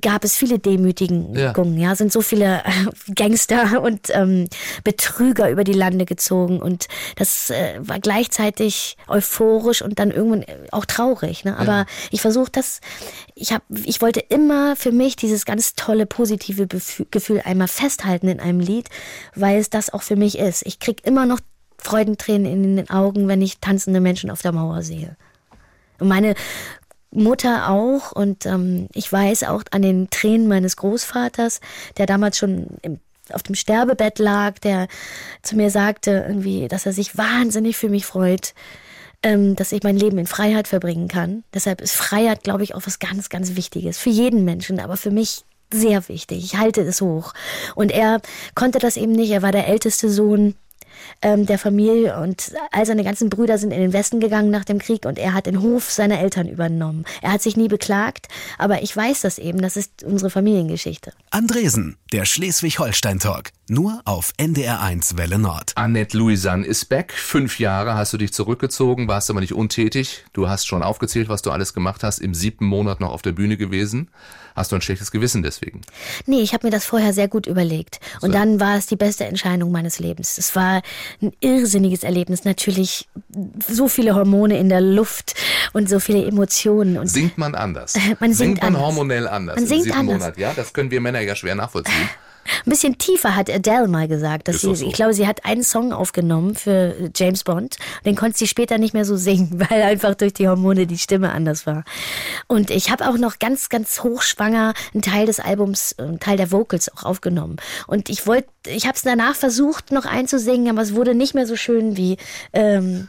[0.00, 1.52] gab es viele Demütigungen, ja.
[1.54, 4.46] ja, sind so viele äh, Gangster und ähm,
[4.84, 10.56] Betrüger über die Lande gezogen und das äh, war gleichzeitig euphorisch und dann irgendwann äh,
[10.70, 11.44] auch traurig.
[11.44, 11.56] Ne?
[11.56, 11.86] Aber ja.
[12.10, 12.80] ich versuche das,
[13.34, 18.40] ich habe, ich wollte immer für mich dieses ganz tolle positive Gefühl einmal festhalten in
[18.40, 18.88] einem Lied,
[19.34, 20.66] weil es das auch für mich ist.
[20.66, 21.40] Ich krieg immer noch
[21.78, 25.16] Freudentränen in den Augen, wenn ich tanzende Menschen auf der Mauer sehe.
[25.98, 26.34] Und meine
[27.10, 31.60] Mutter auch und ähm, ich weiß auch an den Tränen meines Großvaters,
[31.96, 33.00] der damals schon im,
[33.32, 34.88] auf dem Sterbebett lag, der
[35.42, 38.54] zu mir sagte irgendwie, dass er sich wahnsinnig für mich freut,
[39.22, 41.44] ähm, dass ich mein Leben in Freiheit verbringen kann.
[41.52, 45.10] Deshalb ist Freiheit, glaube ich, auch was ganz, ganz Wichtiges für jeden Menschen, aber für
[45.10, 46.44] mich sehr wichtig.
[46.44, 47.32] Ich halte es hoch.
[47.74, 48.20] Und er
[48.54, 49.30] konnte das eben nicht.
[49.30, 50.54] Er war der älteste Sohn
[51.22, 54.78] ähm, der Familie und all seine ganzen Brüder sind in den Westen gegangen nach dem
[54.78, 57.04] Krieg und er hat den Hof seiner Eltern übernommen.
[57.22, 61.12] Er hat sich nie beklagt, aber ich weiß das eben, das ist unsere Familiengeschichte.
[61.30, 65.72] Andresen, der Schleswig-Holstein-Talk, nur auf NDR1 Welle Nord.
[65.76, 67.12] Annette Louisanne ist back.
[67.12, 70.24] Fünf Jahre hast du dich zurückgezogen, warst aber nicht untätig.
[70.32, 73.32] Du hast schon aufgezählt, was du alles gemacht hast, im siebten Monat noch auf der
[73.32, 74.10] Bühne gewesen.
[74.56, 75.82] Hast du ein schlechtes Gewissen deswegen?
[76.26, 78.00] Nee, ich habe mir das vorher sehr gut überlegt.
[78.20, 78.38] Und so.
[78.38, 80.36] dann war es die beste Entscheidung meines Lebens.
[80.36, 80.82] Es war
[81.22, 82.44] ein irrsinniges Erlebnis.
[82.44, 83.08] Natürlich
[83.66, 85.34] so viele Hormone in der Luft
[85.72, 86.98] und so viele Emotionen.
[86.98, 87.94] Und singt man anders?
[88.20, 88.82] man singt, singt man anders.
[88.82, 89.56] hormonell anders?
[89.56, 90.18] Man singt anders.
[90.18, 92.08] Monat, ja, das können wir Männer ja schwer nachvollziehen.
[92.44, 94.48] Ein bisschen tiefer hat Adele mal gesagt.
[94.48, 94.86] Dass sie, so.
[94.86, 97.76] Ich glaube, sie hat einen Song aufgenommen für James Bond.
[98.04, 101.32] Den konnte sie später nicht mehr so singen, weil einfach durch die Hormone die Stimme
[101.32, 101.84] anders war.
[102.46, 106.50] Und ich habe auch noch ganz, ganz hochschwanger einen Teil des Albums, einen Teil der
[106.50, 107.56] Vocals auch aufgenommen.
[107.86, 111.46] Und ich wollte, ich habe es danach versucht noch einzusingen, aber es wurde nicht mehr
[111.46, 112.16] so schön wie
[112.52, 113.08] ähm,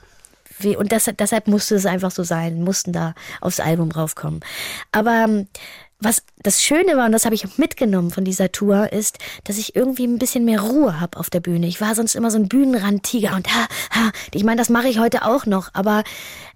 [0.64, 4.42] wie, und das, deshalb musste es einfach so sein, mussten da aufs Album raufkommen.
[4.92, 5.48] Aber ähm,
[6.02, 9.58] was das Schöne war, und das habe ich auch mitgenommen von dieser Tour, ist, dass
[9.58, 11.68] ich irgendwie ein bisschen mehr Ruhe habe auf der Bühne.
[11.68, 15.00] Ich war sonst immer so ein Bühnenrandtiger und ha, ha, ich meine, das mache ich
[15.00, 16.04] heute auch noch, aber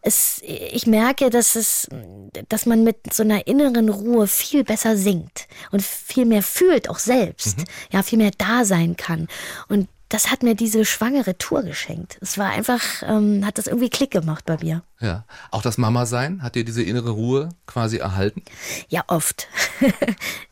[0.02, 1.88] es, ich merke, dass es,
[2.50, 7.00] dass man mit so einer inneren Ruhe viel besser singt und viel mehr fühlt, auch
[7.00, 7.64] selbst, mhm.
[7.92, 9.28] ja, viel mehr da sein kann.
[9.68, 12.18] Und das hat mir diese schwangere Tour geschenkt.
[12.22, 14.82] Es war einfach, ähm, hat das irgendwie Klick gemacht bei mir.
[15.02, 18.42] Ja, auch das Mama-Sein, hat dir diese innere Ruhe quasi erhalten?
[18.88, 19.50] Ja, oft.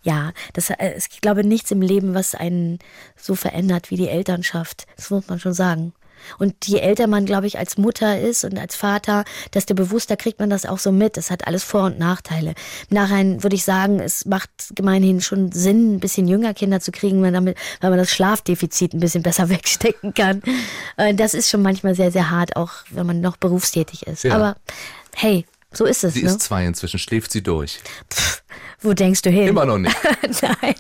[0.04, 2.80] ja, das, äh, ich glaube nichts im Leben, was einen
[3.16, 4.86] so verändert wie die Elternschaft.
[4.98, 5.94] Das muss man schon sagen.
[6.40, 10.40] Und je älter man, glaube ich, als Mutter ist und als Vater, desto bewusster kriegt
[10.40, 11.18] man das auch so mit.
[11.18, 12.54] Das hat alles Vor- und Nachteile.
[12.90, 16.92] Im Nachhinein würde ich sagen, es macht gemeinhin schon Sinn, ein bisschen jünger Kinder zu
[16.92, 20.42] kriegen, weil, damit, weil man das Schlafdefizit ein bisschen besser wegstecken kann.
[21.16, 24.24] Das ist schon manchmal sehr, sehr hart, auch wenn man noch berufstätig ist.
[24.24, 24.36] Ja.
[24.36, 24.56] Aber
[25.16, 26.14] hey, so ist es.
[26.14, 26.30] Sie ne?
[26.30, 27.80] ist zwei inzwischen, schläft sie durch.
[28.12, 28.44] Pff,
[28.82, 29.48] wo denkst du hin?
[29.48, 29.96] Immer noch nicht.
[30.42, 30.76] Nein.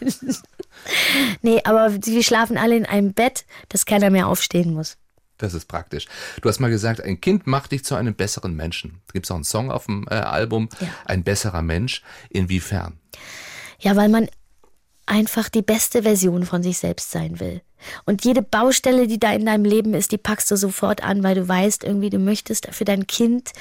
[1.42, 4.98] Nee, aber wir schlafen alle in einem Bett, dass keiner mehr aufstehen muss.
[5.44, 6.08] Das ist praktisch.
[6.42, 9.02] Du hast mal gesagt, ein Kind macht dich zu einem besseren Menschen.
[9.12, 10.88] Gibt es auch einen Song auf dem äh, Album, ja.
[11.04, 12.02] ein besserer Mensch.
[12.30, 12.98] Inwiefern?
[13.78, 14.30] Ja, weil man
[15.06, 17.62] einfach die beste Version von sich selbst sein will.
[18.06, 21.36] Und jede Baustelle, die da in deinem Leben ist, die packst du sofort an, weil
[21.36, 23.52] du weißt, irgendwie, du möchtest für dein Kind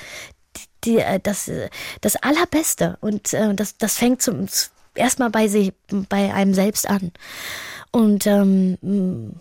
[0.57, 1.68] die, die, äh, das, äh,
[2.01, 2.97] das Allerbeste.
[3.01, 4.47] Und äh, das, das fängt zum,
[4.95, 5.73] erstmal bei sich,
[6.09, 7.11] bei einem selbst an.
[7.90, 9.35] Und ähm,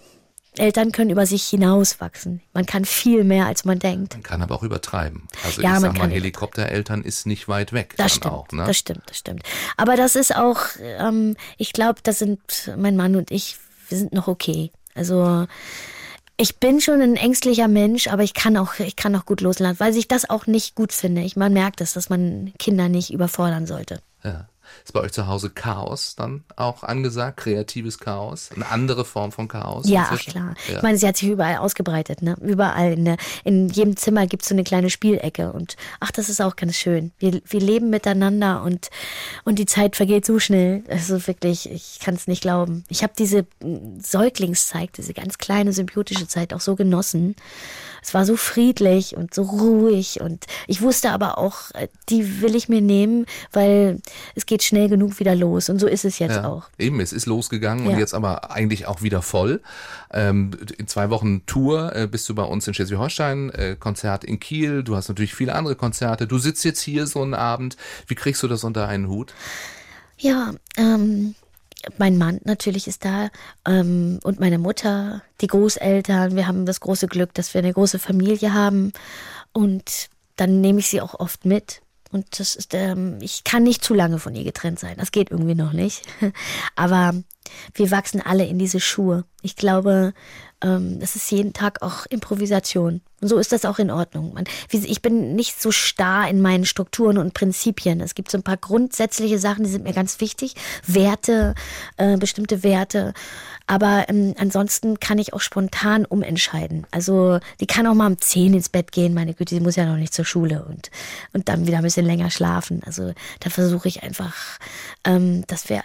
[0.57, 2.41] Eltern können über sich hinauswachsen.
[2.53, 4.13] Man kann viel mehr, als man denkt.
[4.13, 5.27] Man kann aber auch übertreiben.
[5.45, 7.93] Also ja, ich sag mal, Helikoptereltern ist nicht weit weg.
[7.97, 8.65] Das stimmt, auch, ne?
[8.65, 9.43] das stimmt, das stimmt.
[9.77, 12.41] Aber das ist auch, ähm, ich glaube, das sind
[12.77, 14.71] mein Mann und ich, wir sind noch okay.
[14.93, 15.47] Also
[16.35, 19.79] ich bin schon ein ängstlicher Mensch, aber ich kann auch, ich kann auch gut loslassen,
[19.79, 21.21] weil ich das auch nicht gut finde.
[21.21, 24.01] Ich, man merkt es, dass man Kinder nicht überfordern sollte.
[24.23, 24.49] Ja.
[24.83, 27.37] Ist bei euch zu Hause Chaos dann auch angesagt?
[27.37, 28.49] Kreatives Chaos?
[28.55, 29.87] Eine andere Form von Chaos?
[29.87, 30.55] Ja, ach klar.
[30.67, 30.77] Ja.
[30.77, 32.21] Ich meine, sie hat sich überall ausgebreitet.
[32.21, 32.35] Ne?
[32.41, 32.93] Überall.
[32.93, 35.51] In, der, in jedem Zimmer gibt es so eine kleine Spielecke.
[35.51, 37.11] Und ach, das ist auch ganz schön.
[37.19, 38.89] Wir, wir leben miteinander und,
[39.43, 40.83] und die Zeit vergeht so schnell.
[40.89, 42.83] Also wirklich, ich kann es nicht glauben.
[42.89, 47.35] Ich habe diese hm, Säuglingszeit, diese ganz kleine symbiotische Zeit auch so genossen.
[48.01, 50.21] Es war so friedlich und so ruhig.
[50.21, 54.01] Und ich wusste aber auch, äh, die will ich mir nehmen, weil
[54.35, 55.69] es geht schnell genug wieder los.
[55.69, 56.69] Und so ist es jetzt ja, auch.
[56.77, 57.91] Eben, es ist losgegangen ja.
[57.91, 59.61] und jetzt aber eigentlich auch wieder voll.
[60.11, 64.39] Ähm, in zwei Wochen Tour äh, bist du bei uns in Schleswig-Holstein, äh, Konzert in
[64.39, 64.83] Kiel.
[64.83, 66.27] Du hast natürlich viele andere Konzerte.
[66.27, 67.77] Du sitzt jetzt hier so einen Abend.
[68.07, 69.33] Wie kriegst du das unter einen Hut?
[70.17, 71.35] Ja, ähm,
[71.97, 73.29] mein Mann natürlich ist da
[73.65, 76.35] ähm, und meine Mutter, die Großeltern.
[76.35, 78.91] Wir haben das große Glück, dass wir eine große Familie haben
[79.53, 81.81] und dann nehme ich sie auch oft mit.
[82.11, 84.97] Und das ist, ähm, ich kann nicht zu lange von ihr getrennt sein.
[84.97, 86.03] Das geht irgendwie noch nicht.
[86.75, 87.13] Aber
[87.73, 89.23] wir wachsen alle in diese Schuhe.
[89.41, 90.13] Ich glaube,
[90.63, 93.01] ähm, das ist jeden Tag auch Improvisation.
[93.21, 94.33] Und so ist das auch in Ordnung.
[94.33, 98.01] Man, ich bin nicht so starr in meinen Strukturen und Prinzipien.
[98.01, 100.55] Es gibt so ein paar grundsätzliche Sachen, die sind mir ganz wichtig.
[100.87, 101.53] Werte,
[101.97, 103.13] äh, bestimmte Werte.
[103.67, 106.87] Aber ähm, ansonsten kann ich auch spontan umentscheiden.
[106.89, 109.13] Also die kann auch mal um 10 ins Bett gehen.
[109.13, 110.89] Meine Güte, die muss ja noch nicht zur Schule und,
[111.33, 112.81] und dann wieder ein bisschen länger schlafen.
[112.85, 114.35] Also da versuche ich einfach,
[115.05, 115.83] ähm, dass wir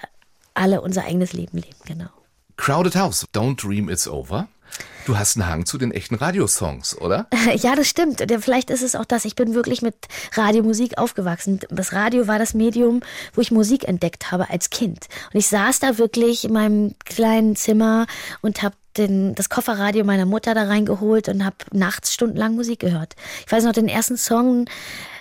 [0.54, 1.76] alle unser eigenes Leben leben.
[1.84, 2.08] Genau.
[2.56, 4.48] Crowded House, Don't Dream It's Over.
[5.06, 7.28] Du hast einen Hang zu den echten Radiosongs, oder?
[7.56, 8.24] Ja, das stimmt.
[8.40, 9.24] Vielleicht ist es auch das.
[9.24, 9.94] Ich bin wirklich mit
[10.34, 11.60] Radiomusik aufgewachsen.
[11.70, 13.00] Das Radio war das Medium,
[13.32, 15.06] wo ich Musik entdeckt habe als Kind.
[15.32, 18.08] Und ich saß da wirklich in meinem kleinen Zimmer
[18.42, 23.14] und habe den, das Kofferradio meiner Mutter da reingeholt und habe nachts stundenlang Musik gehört.
[23.46, 24.64] Ich weiß noch, den ersten Song,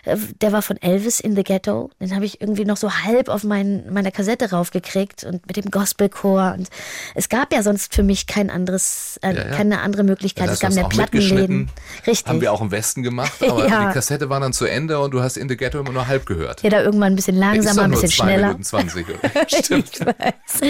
[0.05, 1.89] der war von Elvis in the Ghetto.
[1.99, 5.71] Den habe ich irgendwie noch so halb auf mein, meiner Kassette raufgekriegt und mit dem
[5.71, 6.55] Gospelchor.
[6.57, 6.69] Und
[7.15, 9.55] es gab ja sonst für mich kein anderes, äh, ja, ja.
[9.55, 10.47] keine andere Möglichkeit.
[10.47, 11.69] Ja, es gab mehr Plattenläden.
[12.05, 12.27] Richtig.
[12.27, 15.21] Haben wir auch im Westen gemacht, aber die Kassette war dann zu Ende und du
[15.21, 16.61] hast in the Ghetto immer nur halb gehört.
[16.61, 18.47] Ja, da irgendwann ein bisschen langsamer, ein bisschen schneller.
[18.47, 19.05] Minuten 20,
[19.47, 19.89] Stimmt.
[19.93, 20.61] ich weiß.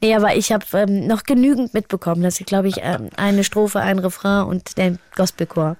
[0.00, 3.80] Nee, aber ich habe ähm, noch genügend mitbekommen, dass ich glaube ich ähm, eine Strophe,
[3.80, 5.76] ein Refrain und der Gospelchor.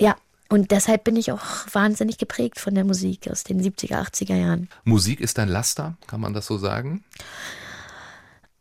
[0.00, 0.16] Ja,
[0.48, 4.68] und deshalb bin ich auch wahnsinnig geprägt von der Musik aus den 70er, 80er Jahren.
[4.84, 7.04] Musik ist ein Laster, kann man das so sagen?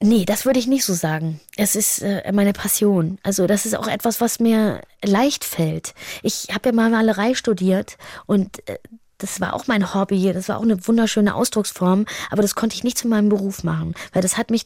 [0.06, 1.39] Nee, das würde ich nicht so sagen.
[1.56, 3.19] Es ist äh, meine Passion.
[3.24, 5.93] Also das ist auch etwas, was mir leicht fällt.
[6.24, 8.80] Ich habe ja mal Malerei studiert und äh,
[9.24, 12.84] das war auch mein Hobby, das war auch eine wunderschöne Ausdrucksform, aber das konnte ich
[12.84, 14.64] nicht zu meinem Beruf machen, weil das hat mich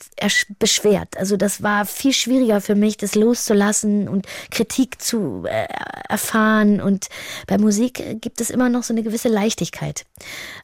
[0.58, 1.16] beschwert.
[1.16, 5.68] Also das war viel schwieriger für mich, das loszulassen und Kritik zu äh,
[6.10, 6.82] erfahren.
[6.82, 7.08] Und
[7.46, 10.06] bei Musik gibt es immer noch so eine gewisse Leichtigkeit.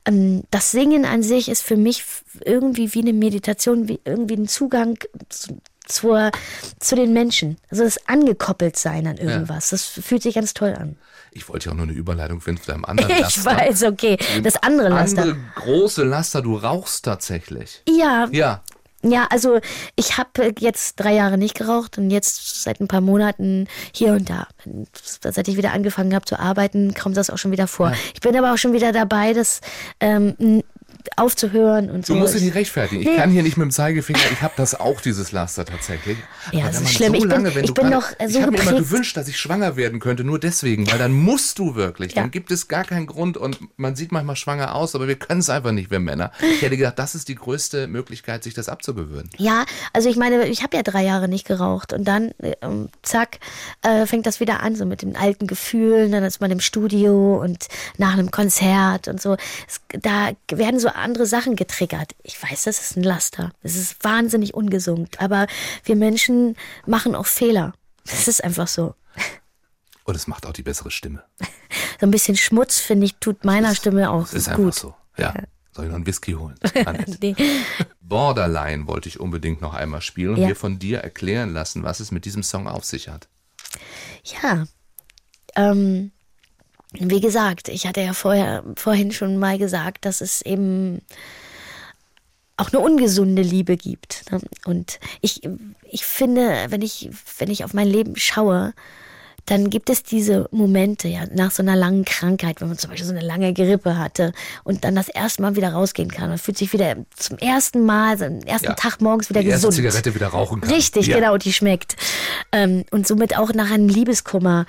[0.05, 2.03] Ähm, das Singen an sich ist für mich
[2.43, 4.97] irgendwie wie eine Meditation, wie irgendwie ein Zugang
[5.29, 6.31] zu, zur,
[6.79, 7.57] zu den Menschen.
[7.69, 9.69] Also das angekoppelt sein an irgendwas.
[9.69, 9.75] Ja.
[9.75, 10.97] Das fühlt sich ganz toll an.
[11.35, 13.39] Ich wollte ja auch nur eine Überleitung finden zu deinem anderen Laster.
[13.39, 14.17] Ich weiß, okay.
[14.43, 15.23] Das andere Laster.
[15.23, 17.81] Andere große Laster, du rauchst tatsächlich.
[17.87, 18.27] Ja.
[18.31, 18.61] Ja.
[19.05, 19.59] Ja, also
[19.97, 24.29] ich habe jetzt drei Jahre nicht geraucht und jetzt seit ein paar Monaten hier und
[24.29, 24.47] da.
[24.93, 27.89] Seit ich wieder angefangen habe zu arbeiten, kommt das auch schon wieder vor.
[27.89, 27.97] Ja.
[28.13, 29.59] Ich bin aber auch schon wieder dabei, das
[29.99, 30.63] ähm,
[31.17, 32.13] aufzuhören und so.
[32.13, 33.01] Du musst dich nicht rechtfertigen.
[33.01, 33.15] Ich nee.
[33.15, 36.17] kann hier nicht mit dem Zeigefinger, ich habe das auch, dieses Laster tatsächlich.
[36.51, 37.13] Ja, das ist schlimm.
[37.13, 39.37] So ich lange, bin, ich bin noch so Ich habe mir immer gewünscht, dass ich
[39.37, 42.13] schwanger werden könnte, nur deswegen, weil dann musst du wirklich.
[42.13, 42.21] Ja.
[42.21, 45.39] Dann gibt es gar keinen Grund und man sieht manchmal schwanger aus, aber wir können
[45.39, 46.31] es einfach nicht, wir Männer.
[46.41, 49.29] Ich hätte gedacht, das ist die größte Möglichkeit, sich das abzugewöhnen.
[49.37, 53.39] Ja, also ich meine, ich habe ja drei Jahre nicht geraucht und dann, ähm, zack,
[53.81, 57.41] äh, fängt das wieder an, so mit den alten Gefühlen, dann ist man im Studio
[57.41, 59.37] und nach einem Konzert und so.
[59.67, 62.15] Es, da werden so andere Sachen getriggert.
[62.23, 63.51] Ich weiß, das ist ein Laster.
[63.61, 65.19] Das ist wahnsinnig ungesund.
[65.19, 65.47] Aber
[65.83, 67.73] wir Menschen machen auch Fehler.
[68.05, 68.95] Das ist einfach so.
[70.05, 71.23] Und es macht auch die bessere Stimme.
[71.99, 74.65] So ein bisschen Schmutz, finde ich, tut meiner ist, Stimme auch ist gut.
[74.65, 74.95] Einfach so.
[75.17, 75.33] Ja.
[75.71, 76.55] Soll ich noch einen Whisky holen?
[77.21, 77.35] nee.
[78.01, 80.49] Borderline wollte ich unbedingt noch einmal spielen und ja.
[80.49, 83.29] mir von dir erklären lassen, was es mit diesem Song auf sich hat.
[84.25, 84.65] Ja.
[85.55, 86.11] Ähm,
[86.93, 91.01] wie gesagt, ich hatte ja vorher, vorhin schon mal gesagt, dass es eben
[92.57, 94.31] auch eine ungesunde Liebe gibt.
[94.31, 94.39] Ne?
[94.65, 95.41] Und ich,
[95.89, 98.73] ich finde, wenn ich, wenn ich auf mein Leben schaue,
[99.45, 103.05] dann gibt es diese Momente, ja, nach so einer langen Krankheit, wenn man zum Beispiel
[103.05, 104.31] so eine lange Grippe hatte
[104.63, 106.29] und dann das erste Mal wieder rausgehen kann.
[106.29, 109.47] Man fühlt sich wieder zum ersten Mal, so den ersten ja, Tag morgens wieder die
[109.47, 109.73] gesund.
[109.73, 110.71] Die Zigarette wieder rauchen kann.
[110.71, 111.17] Richtig, ja.
[111.17, 111.97] genau, die schmeckt.
[112.53, 114.65] Ähm, und somit auch nach einem Liebeskummer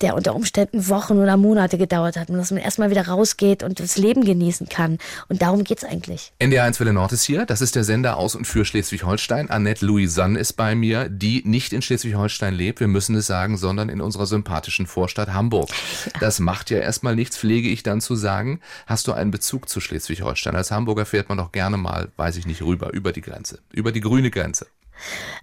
[0.00, 3.80] der unter Umständen Wochen oder Monate gedauert hat und dass man erstmal wieder rausgeht und
[3.80, 4.98] das Leben genießen kann.
[5.28, 6.32] Und darum geht es eigentlich.
[6.40, 7.46] NDR1 Welle Nord ist hier.
[7.46, 9.50] Das ist der Sender aus und für Schleswig-Holstein.
[9.50, 13.88] Annette Louisanne ist bei mir, die nicht in Schleswig-Holstein lebt, wir müssen es sagen, sondern
[13.88, 15.68] in unserer sympathischen Vorstadt Hamburg.
[15.70, 16.20] Ja.
[16.20, 18.60] Das macht ja erstmal nichts, pflege ich dann zu sagen.
[18.86, 20.56] Hast du einen Bezug zu Schleswig-Holstein?
[20.56, 23.92] Als Hamburger fährt man doch gerne mal, weiß ich nicht, rüber, über die Grenze, über
[23.92, 24.66] die grüne Grenze.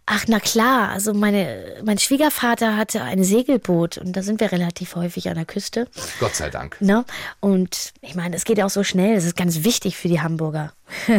[0.05, 0.89] Ach, na klar.
[0.89, 5.45] Also meine, mein Schwiegervater hatte ein Segelboot und da sind wir relativ häufig an der
[5.45, 5.87] Küste.
[6.19, 6.77] Gott sei Dank.
[6.81, 7.05] Ne?
[7.39, 9.15] Und ich meine, es geht ja auch so schnell.
[9.15, 10.73] Das ist ganz wichtig für die Hamburger.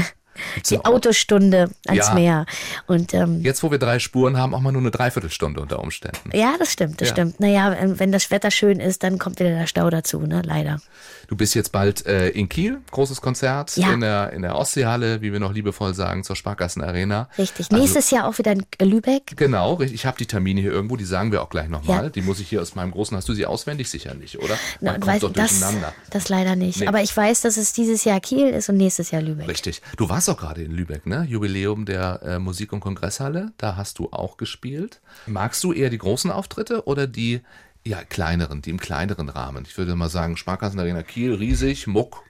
[0.70, 2.14] die Autostunde ans ja.
[2.14, 2.46] Meer.
[2.86, 6.30] Und, ähm, Jetzt, wo wir drei Spuren haben, auch mal nur eine Dreiviertelstunde unter Umständen.
[6.32, 7.14] Ja, das stimmt, das ja.
[7.14, 7.40] stimmt.
[7.40, 10.42] Naja, wenn das Wetter schön ist, dann kommt wieder der Stau dazu, ne?
[10.44, 10.80] leider.
[11.28, 13.92] Du bist jetzt bald äh, in Kiel, großes Konzert ja.
[13.92, 17.28] in, der, in der Ostseehalle, wie wir noch liebevoll sagen, zur Sparkassen Arena.
[17.38, 19.36] Richtig, also, nächstes Jahr auch wieder in Lübeck.
[19.36, 22.04] Genau, ich habe die Termine hier irgendwo, die sagen wir auch gleich nochmal.
[22.04, 22.10] Ja.
[22.10, 24.56] Die muss ich hier aus meinem großen, hast du sie auswendig sicher nicht, oder?
[24.80, 25.92] Man Na, weiß, doch durcheinander.
[26.04, 26.86] Das, das leider nicht, nee.
[26.86, 29.48] aber ich weiß, dass es dieses Jahr Kiel ist und nächstes Jahr Lübeck.
[29.48, 31.26] Richtig, du warst auch gerade in Lübeck, ne?
[31.28, 35.00] Jubiläum der äh, Musik- und Kongresshalle, da hast du auch gespielt.
[35.26, 37.40] Magst du eher die großen Auftritte oder die
[37.86, 39.64] ja, kleineren, die im kleineren Rahmen.
[39.66, 42.22] Ich würde mal sagen, Sparkassenarena Kiel, riesig, muck,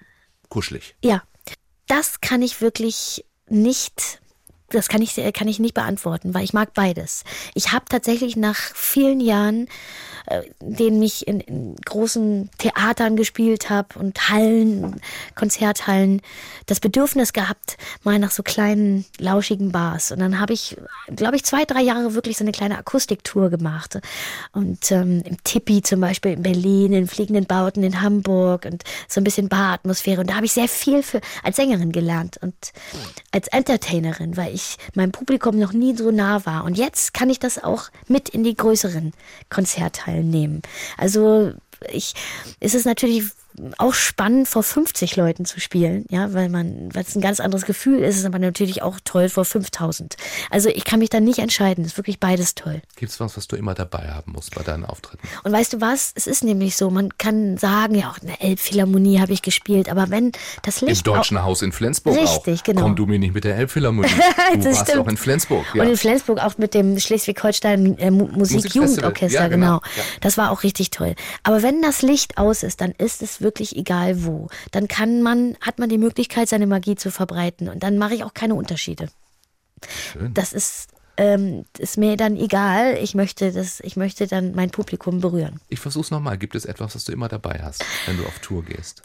[0.48, 0.96] kuschelig.
[1.02, 1.22] Ja,
[1.86, 4.20] das kann ich wirklich nicht
[4.74, 7.24] das kann ich, kann ich nicht beantworten, weil ich mag beides.
[7.54, 9.68] Ich habe tatsächlich nach vielen Jahren
[10.26, 14.98] äh, denen ich in, in großen Theatern gespielt habe und Hallen,
[15.34, 16.22] Konzerthallen,
[16.64, 20.12] das Bedürfnis gehabt, mal nach so kleinen, lauschigen Bars.
[20.12, 20.78] Und dann habe ich,
[21.14, 23.98] glaube ich, zwei, drei Jahre wirklich so eine kleine Akustiktour gemacht.
[24.52, 29.20] Und ähm, im Tippi zum Beispiel in Berlin, in fliegenden Bauten in Hamburg und so
[29.20, 30.22] ein bisschen Baratmosphäre.
[30.22, 32.54] Und da habe ich sehr viel für, als Sängerin gelernt und
[33.30, 34.62] als Entertainerin, weil ich
[34.94, 36.64] meinem Publikum noch nie so nah war.
[36.64, 39.12] Und jetzt kann ich das auch mit in die größeren
[39.50, 40.62] Konzerthallen teilnehmen.
[40.96, 41.52] Also
[41.92, 42.14] ich,
[42.60, 43.24] ist es natürlich
[43.78, 47.64] auch spannend, vor 50 Leuten zu spielen, ja, weil man, weil es ein ganz anderes
[47.64, 50.16] Gefühl ist, ist aber natürlich auch toll vor 5000.
[50.50, 52.82] Also ich kann mich da nicht entscheiden, ist wirklich beides toll.
[52.96, 55.26] Gibt es was, was du immer dabei haben musst bei deinen Auftritten?
[55.44, 58.42] Und weißt du was, es ist nämlich so, man kann sagen, ja, auch in der
[58.42, 61.06] Elbphilharmonie habe ich gespielt, aber wenn das Licht...
[61.06, 62.64] Im Deutschen Haus in Flensburg Richtig, auch.
[62.64, 62.82] genau.
[62.82, 64.08] Komm du mir nicht mit der Elbphilharmonie.
[64.54, 64.98] Du warst stimmt.
[64.98, 65.64] auch in Flensburg.
[65.74, 65.82] Ja.
[65.82, 69.78] Und in Flensburg auch mit dem Schleswig-Holstein äh, Musikjugendorchester, ja, genau.
[69.78, 69.80] genau.
[69.96, 70.02] Ja.
[70.20, 71.14] Das war auch richtig toll.
[71.42, 74.48] Aber wenn das Licht aus ist, dann ist es wirklich egal wo.
[74.72, 77.68] Dann kann man, hat man die Möglichkeit, seine Magie zu verbreiten.
[77.68, 79.08] Und dann mache ich auch keine Unterschiede.
[80.12, 80.34] Schön.
[80.34, 82.98] Das ist, ähm, ist mir dann egal.
[83.00, 85.60] Ich möchte, das, ich möchte dann mein Publikum berühren.
[85.68, 86.38] Ich versuch's nochmal.
[86.38, 89.02] Gibt es etwas, was du immer dabei hast, wenn du auf Tour gehst?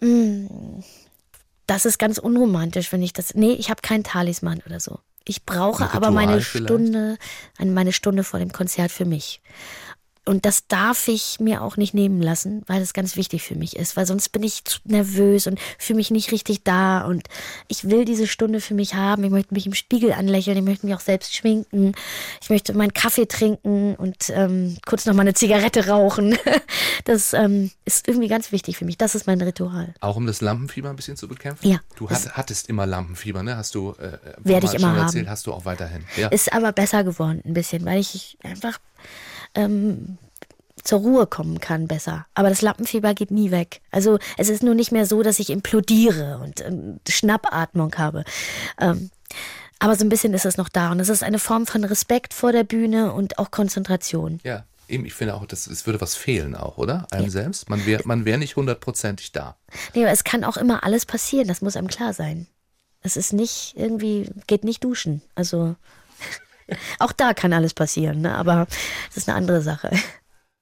[1.67, 3.35] Das ist ganz unromantisch, wenn ich das.
[3.35, 4.99] Nee, ich habe keinen Talisman oder so.
[5.25, 6.67] Ich brauche aber meine vielleicht?
[6.69, 7.17] Stunde,
[7.57, 9.41] eine- meine Stunde vor dem Konzert für mich.
[10.25, 13.75] Und das darf ich mir auch nicht nehmen lassen, weil das ganz wichtig für mich
[13.75, 17.27] ist, weil sonst bin ich zu nervös und fühle mich nicht richtig da und
[17.67, 19.23] ich will diese Stunde für mich haben.
[19.23, 21.93] Ich möchte mich im Spiegel anlächeln, ich möchte mich auch selbst schminken,
[22.41, 26.37] ich möchte meinen Kaffee trinken und ähm, kurz noch mal eine Zigarette rauchen.
[27.05, 28.97] Das ähm, ist irgendwie ganz wichtig für mich.
[28.97, 29.93] Das ist mein Ritual.
[30.01, 31.67] Auch um das Lampenfieber ein bisschen zu bekämpfen?
[31.67, 31.79] Ja.
[31.95, 33.55] Du hat, hattest immer Lampenfieber, ne?
[33.55, 34.97] Hast du, äh, Werde mal ich immer schon haben.
[34.97, 36.03] erzählt, hast du auch weiterhin.
[36.17, 36.27] Ja.
[36.27, 38.79] Ist aber besser geworden ein bisschen, weil ich einfach
[39.55, 40.17] ähm,
[40.83, 42.25] zur Ruhe kommen kann besser.
[42.33, 43.81] Aber das Lampenfieber geht nie weg.
[43.91, 48.23] Also es ist nur nicht mehr so, dass ich implodiere und ähm, Schnappatmung habe.
[48.79, 49.11] Ähm,
[49.79, 50.91] aber so ein bisschen ist es noch da.
[50.91, 54.39] Und es ist eine Form von Respekt vor der Bühne und auch Konzentration.
[54.43, 54.65] ja.
[54.87, 57.05] Eben, ich finde auch, das, es würde was fehlen auch, oder?
[57.11, 57.69] Einem selbst.
[57.69, 59.55] Man wäre man wär nicht hundertprozentig da.
[59.93, 61.47] Nee, aber es kann auch immer alles passieren.
[61.47, 62.47] Das muss einem klar sein.
[63.01, 65.21] Es ist nicht irgendwie, geht nicht duschen.
[65.35, 65.75] Also
[66.99, 68.35] auch da kann alles passieren, ne?
[68.35, 68.67] aber
[69.07, 69.91] das ist eine andere Sache.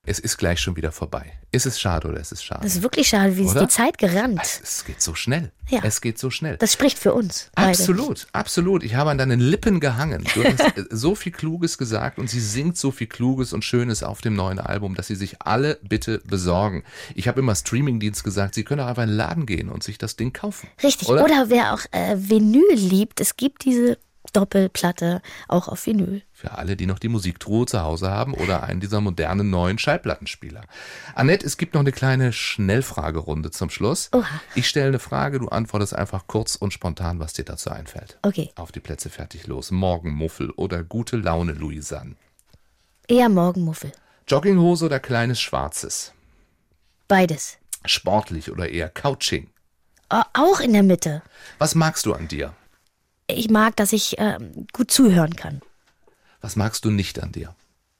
[0.09, 1.33] Es ist gleich schon wieder vorbei.
[1.51, 2.61] Ist es schade oder ist es schade?
[2.63, 4.39] Das ist wirklich schade, wie ist die Zeit gerannt.
[4.41, 5.51] es, es geht so schnell.
[5.67, 5.81] Ja.
[5.83, 6.55] Es geht so schnell.
[6.55, 7.51] Das spricht für uns.
[7.55, 7.71] Beide.
[7.71, 8.83] Absolut, absolut.
[8.83, 10.25] Ich habe an deinen Lippen gehangen.
[10.33, 14.01] Du hast äh, so viel Kluges gesagt und sie singt so viel Kluges und Schönes
[14.01, 16.85] auf dem neuen Album, dass sie sich alle bitte besorgen.
[17.13, 19.97] Ich habe immer Streamingdienst gesagt, sie können auch einfach in den Laden gehen und sich
[19.97, 20.69] das Ding kaufen.
[20.83, 21.09] Richtig.
[21.09, 21.25] Oder?
[21.25, 23.97] Oder, wer auch äh, Vinyl liebt, es gibt diese
[24.33, 26.21] Doppelplatte auch auf Vinyl.
[26.33, 30.61] Für alle, die noch die Musiktruhe zu Hause haben oder einen dieser modernen neuen Schallplattenspieler.
[31.15, 34.09] Annette, es gibt noch eine kleine Schnellfragerunde zum Schluss.
[34.13, 34.41] Oha.
[34.55, 38.19] Ich stelle eine Frage, du antwortest einfach kurz und spontan, was dir dazu einfällt.
[38.21, 38.51] Okay.
[38.55, 39.71] Auf die Plätze fertig los.
[39.71, 42.15] Morgenmuffel oder gute Laune Louisanne.
[43.07, 43.91] Eher Morgenmuffel.
[44.27, 46.13] Jogginghose oder kleines Schwarzes?
[47.07, 47.57] Beides.
[47.85, 49.49] Sportlich oder eher Couching?
[50.09, 51.21] Auch in der Mitte.
[51.57, 52.53] Was magst du an dir?
[53.27, 55.61] Ich mag, dass ich ähm, gut zuhören kann.
[56.41, 57.55] Was magst du nicht an dir?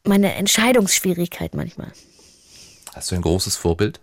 [0.06, 1.92] Meine Entscheidungsschwierigkeit manchmal.
[2.96, 4.00] Hast du ein großes Vorbild?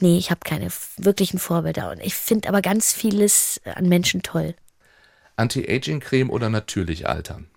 [0.00, 1.90] Nee, ich habe keine wirklichen Vorbilder.
[1.90, 4.54] Und ich finde aber ganz vieles an Menschen toll.
[5.36, 7.48] Anti-Aging-Creme oder natürlich altern?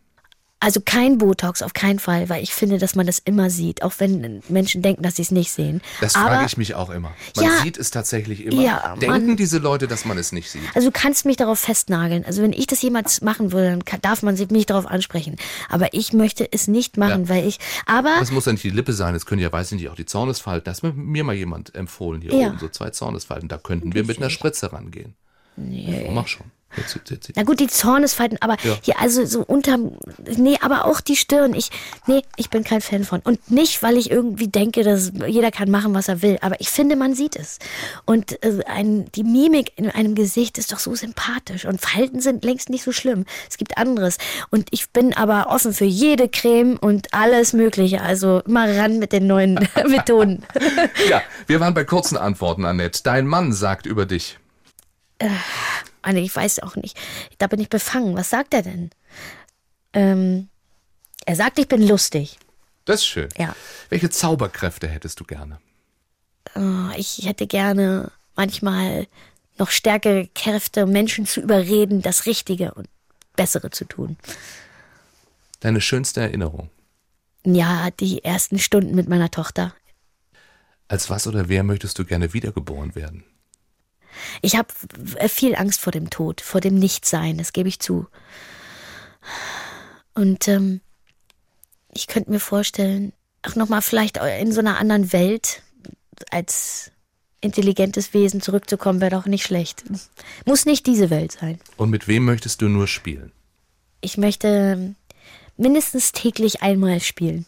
[0.64, 3.94] Also kein Botox, auf keinen Fall, weil ich finde, dass man das immer sieht, auch
[3.98, 5.82] wenn Menschen denken, dass sie es nicht sehen.
[6.02, 7.12] Das Aber frage ich mich auch immer.
[7.36, 7.52] Man Ja.
[7.64, 8.62] sieht es tatsächlich immer.
[8.62, 9.36] Ja, Denken Mann.
[9.38, 10.62] diese Leute, dass man es nicht sieht?
[10.76, 12.24] Also du kannst mich darauf festnageln.
[12.26, 15.36] Also wenn ich das jemals machen würde, dann darf man sich mich darauf ansprechen.
[15.68, 17.30] Aber ich möchte es nicht machen, Ja.
[17.30, 17.58] weil ich.
[17.88, 19.96] Aber Das muss ja nicht die Lippe sein, es können ja, weiß ich nicht, auch
[19.96, 20.64] die Zornesfalten.
[20.66, 22.48] Da hat mir- mal jemand empfohlen hier Ja.
[22.50, 23.50] oben, so zwei Zornesfalten.
[23.50, 25.16] Da könnten wir mit einer Spritze rangehen.
[25.58, 26.08] Nee.
[26.14, 26.46] mach schon.
[26.78, 27.36] Jetzt, jetzt, jetzt, jetzt.
[27.38, 28.78] na gut, die Zornesfalten, aber Ja.
[28.82, 29.92] hier also so unterm,
[30.38, 31.54] nee, aber auch die Stirn.
[31.54, 31.70] Ich,
[32.08, 33.20] nee, ich bin kein Fan von.
[33.22, 36.38] Und nicht, weil ich irgendwie denke, dass jeder kann machen, was er will.
[36.42, 37.60] Aber ich finde, man sieht es.
[38.06, 41.66] Und äh, ein, die Mimik in einem Gesicht ist doch so sympathisch.
[41.66, 43.26] Und Falten sind längst nicht so schlimm.
[43.50, 44.18] Es gibt anderes.
[44.50, 48.02] Und ich bin aber offen für jede Creme und alles Mögliche.
[48.02, 49.56] Also immer ran mit den neuen
[49.88, 50.44] Methoden.
[51.10, 53.02] Ja, wir waren bei kurzen Antworten, Annette.
[53.04, 54.38] Dein Mann sagt über dich.
[56.02, 56.98] Also ich weiß auch nicht.
[57.38, 58.16] Da bin ich befangen.
[58.16, 58.90] Was sagt er denn?
[59.94, 60.50] Ähm,
[61.26, 62.38] er sagt, ich bin lustig.
[62.86, 63.30] Das ist schön.
[63.38, 63.56] Ja.
[63.90, 65.60] Welche Zauberkräfte hättest du gerne?
[66.56, 69.08] Oh, ich hätte gerne manchmal
[69.58, 72.88] noch stärkere Kräfte, um Menschen zu überreden, das Richtige und
[73.36, 74.18] Bessere zu tun.
[75.60, 76.70] Deine schönste Erinnerung?
[77.46, 79.74] Ja, die ersten Stunden mit meiner Tochter.
[80.88, 83.24] Als was oder wer möchtest du gerne wiedergeboren werden?
[84.42, 84.68] Ich habe
[85.28, 88.08] viel Angst vor dem Tod, vor dem Nichtsein, das gebe ich zu.
[90.14, 90.82] Und ähm,
[91.94, 95.64] ich könnte mir vorstellen, auch nochmal vielleicht in so einer anderen Welt
[96.30, 96.92] als
[97.42, 99.84] intelligentes Wesen zurückzukommen, wäre doch nicht schlecht.
[100.46, 101.60] Muss nicht diese Welt sein.
[101.76, 103.32] Und mit wem möchtest du nur spielen?
[104.02, 104.96] Ich möchte
[105.58, 107.46] mindestens täglich einmal spielen.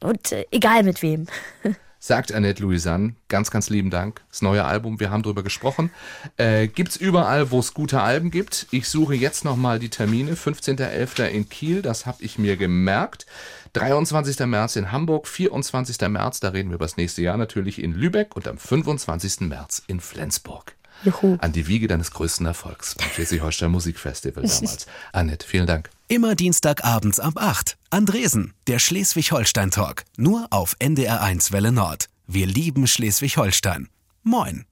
[0.00, 1.26] Und äh, egal mit wem.
[2.06, 3.16] Sagt Annette Louisanne.
[3.26, 4.22] Ganz, ganz lieben Dank.
[4.30, 5.90] Das neue Album, wir haben drüber gesprochen.
[6.36, 8.68] Äh, gibt's überall, wo es gute Alben gibt.
[8.70, 10.36] Ich suche jetzt nochmal die Termine.
[10.36, 11.24] 15.11.
[11.24, 13.26] in Kiel, das habe ich mir gemerkt.
[13.72, 14.38] 23.
[14.46, 16.00] März in Hamburg, 24.
[16.08, 19.40] März, da reden wir über das nächste Jahr natürlich in Lübeck und am 25.
[19.40, 20.76] März in Flensburg.
[21.04, 21.36] Juhu.
[21.40, 24.86] An die Wiege deines größten Erfolgs beim Schleswig-Holstein Musikfestival damals.
[25.12, 25.90] Annette, vielen Dank.
[26.08, 27.76] Immer Dienstagabends ab 8.
[27.90, 30.04] Andresen, der Schleswig-Holstein-Talk.
[30.16, 32.08] Nur auf NDR1 Welle Nord.
[32.26, 33.88] Wir lieben Schleswig-Holstein.
[34.22, 34.66] Moin.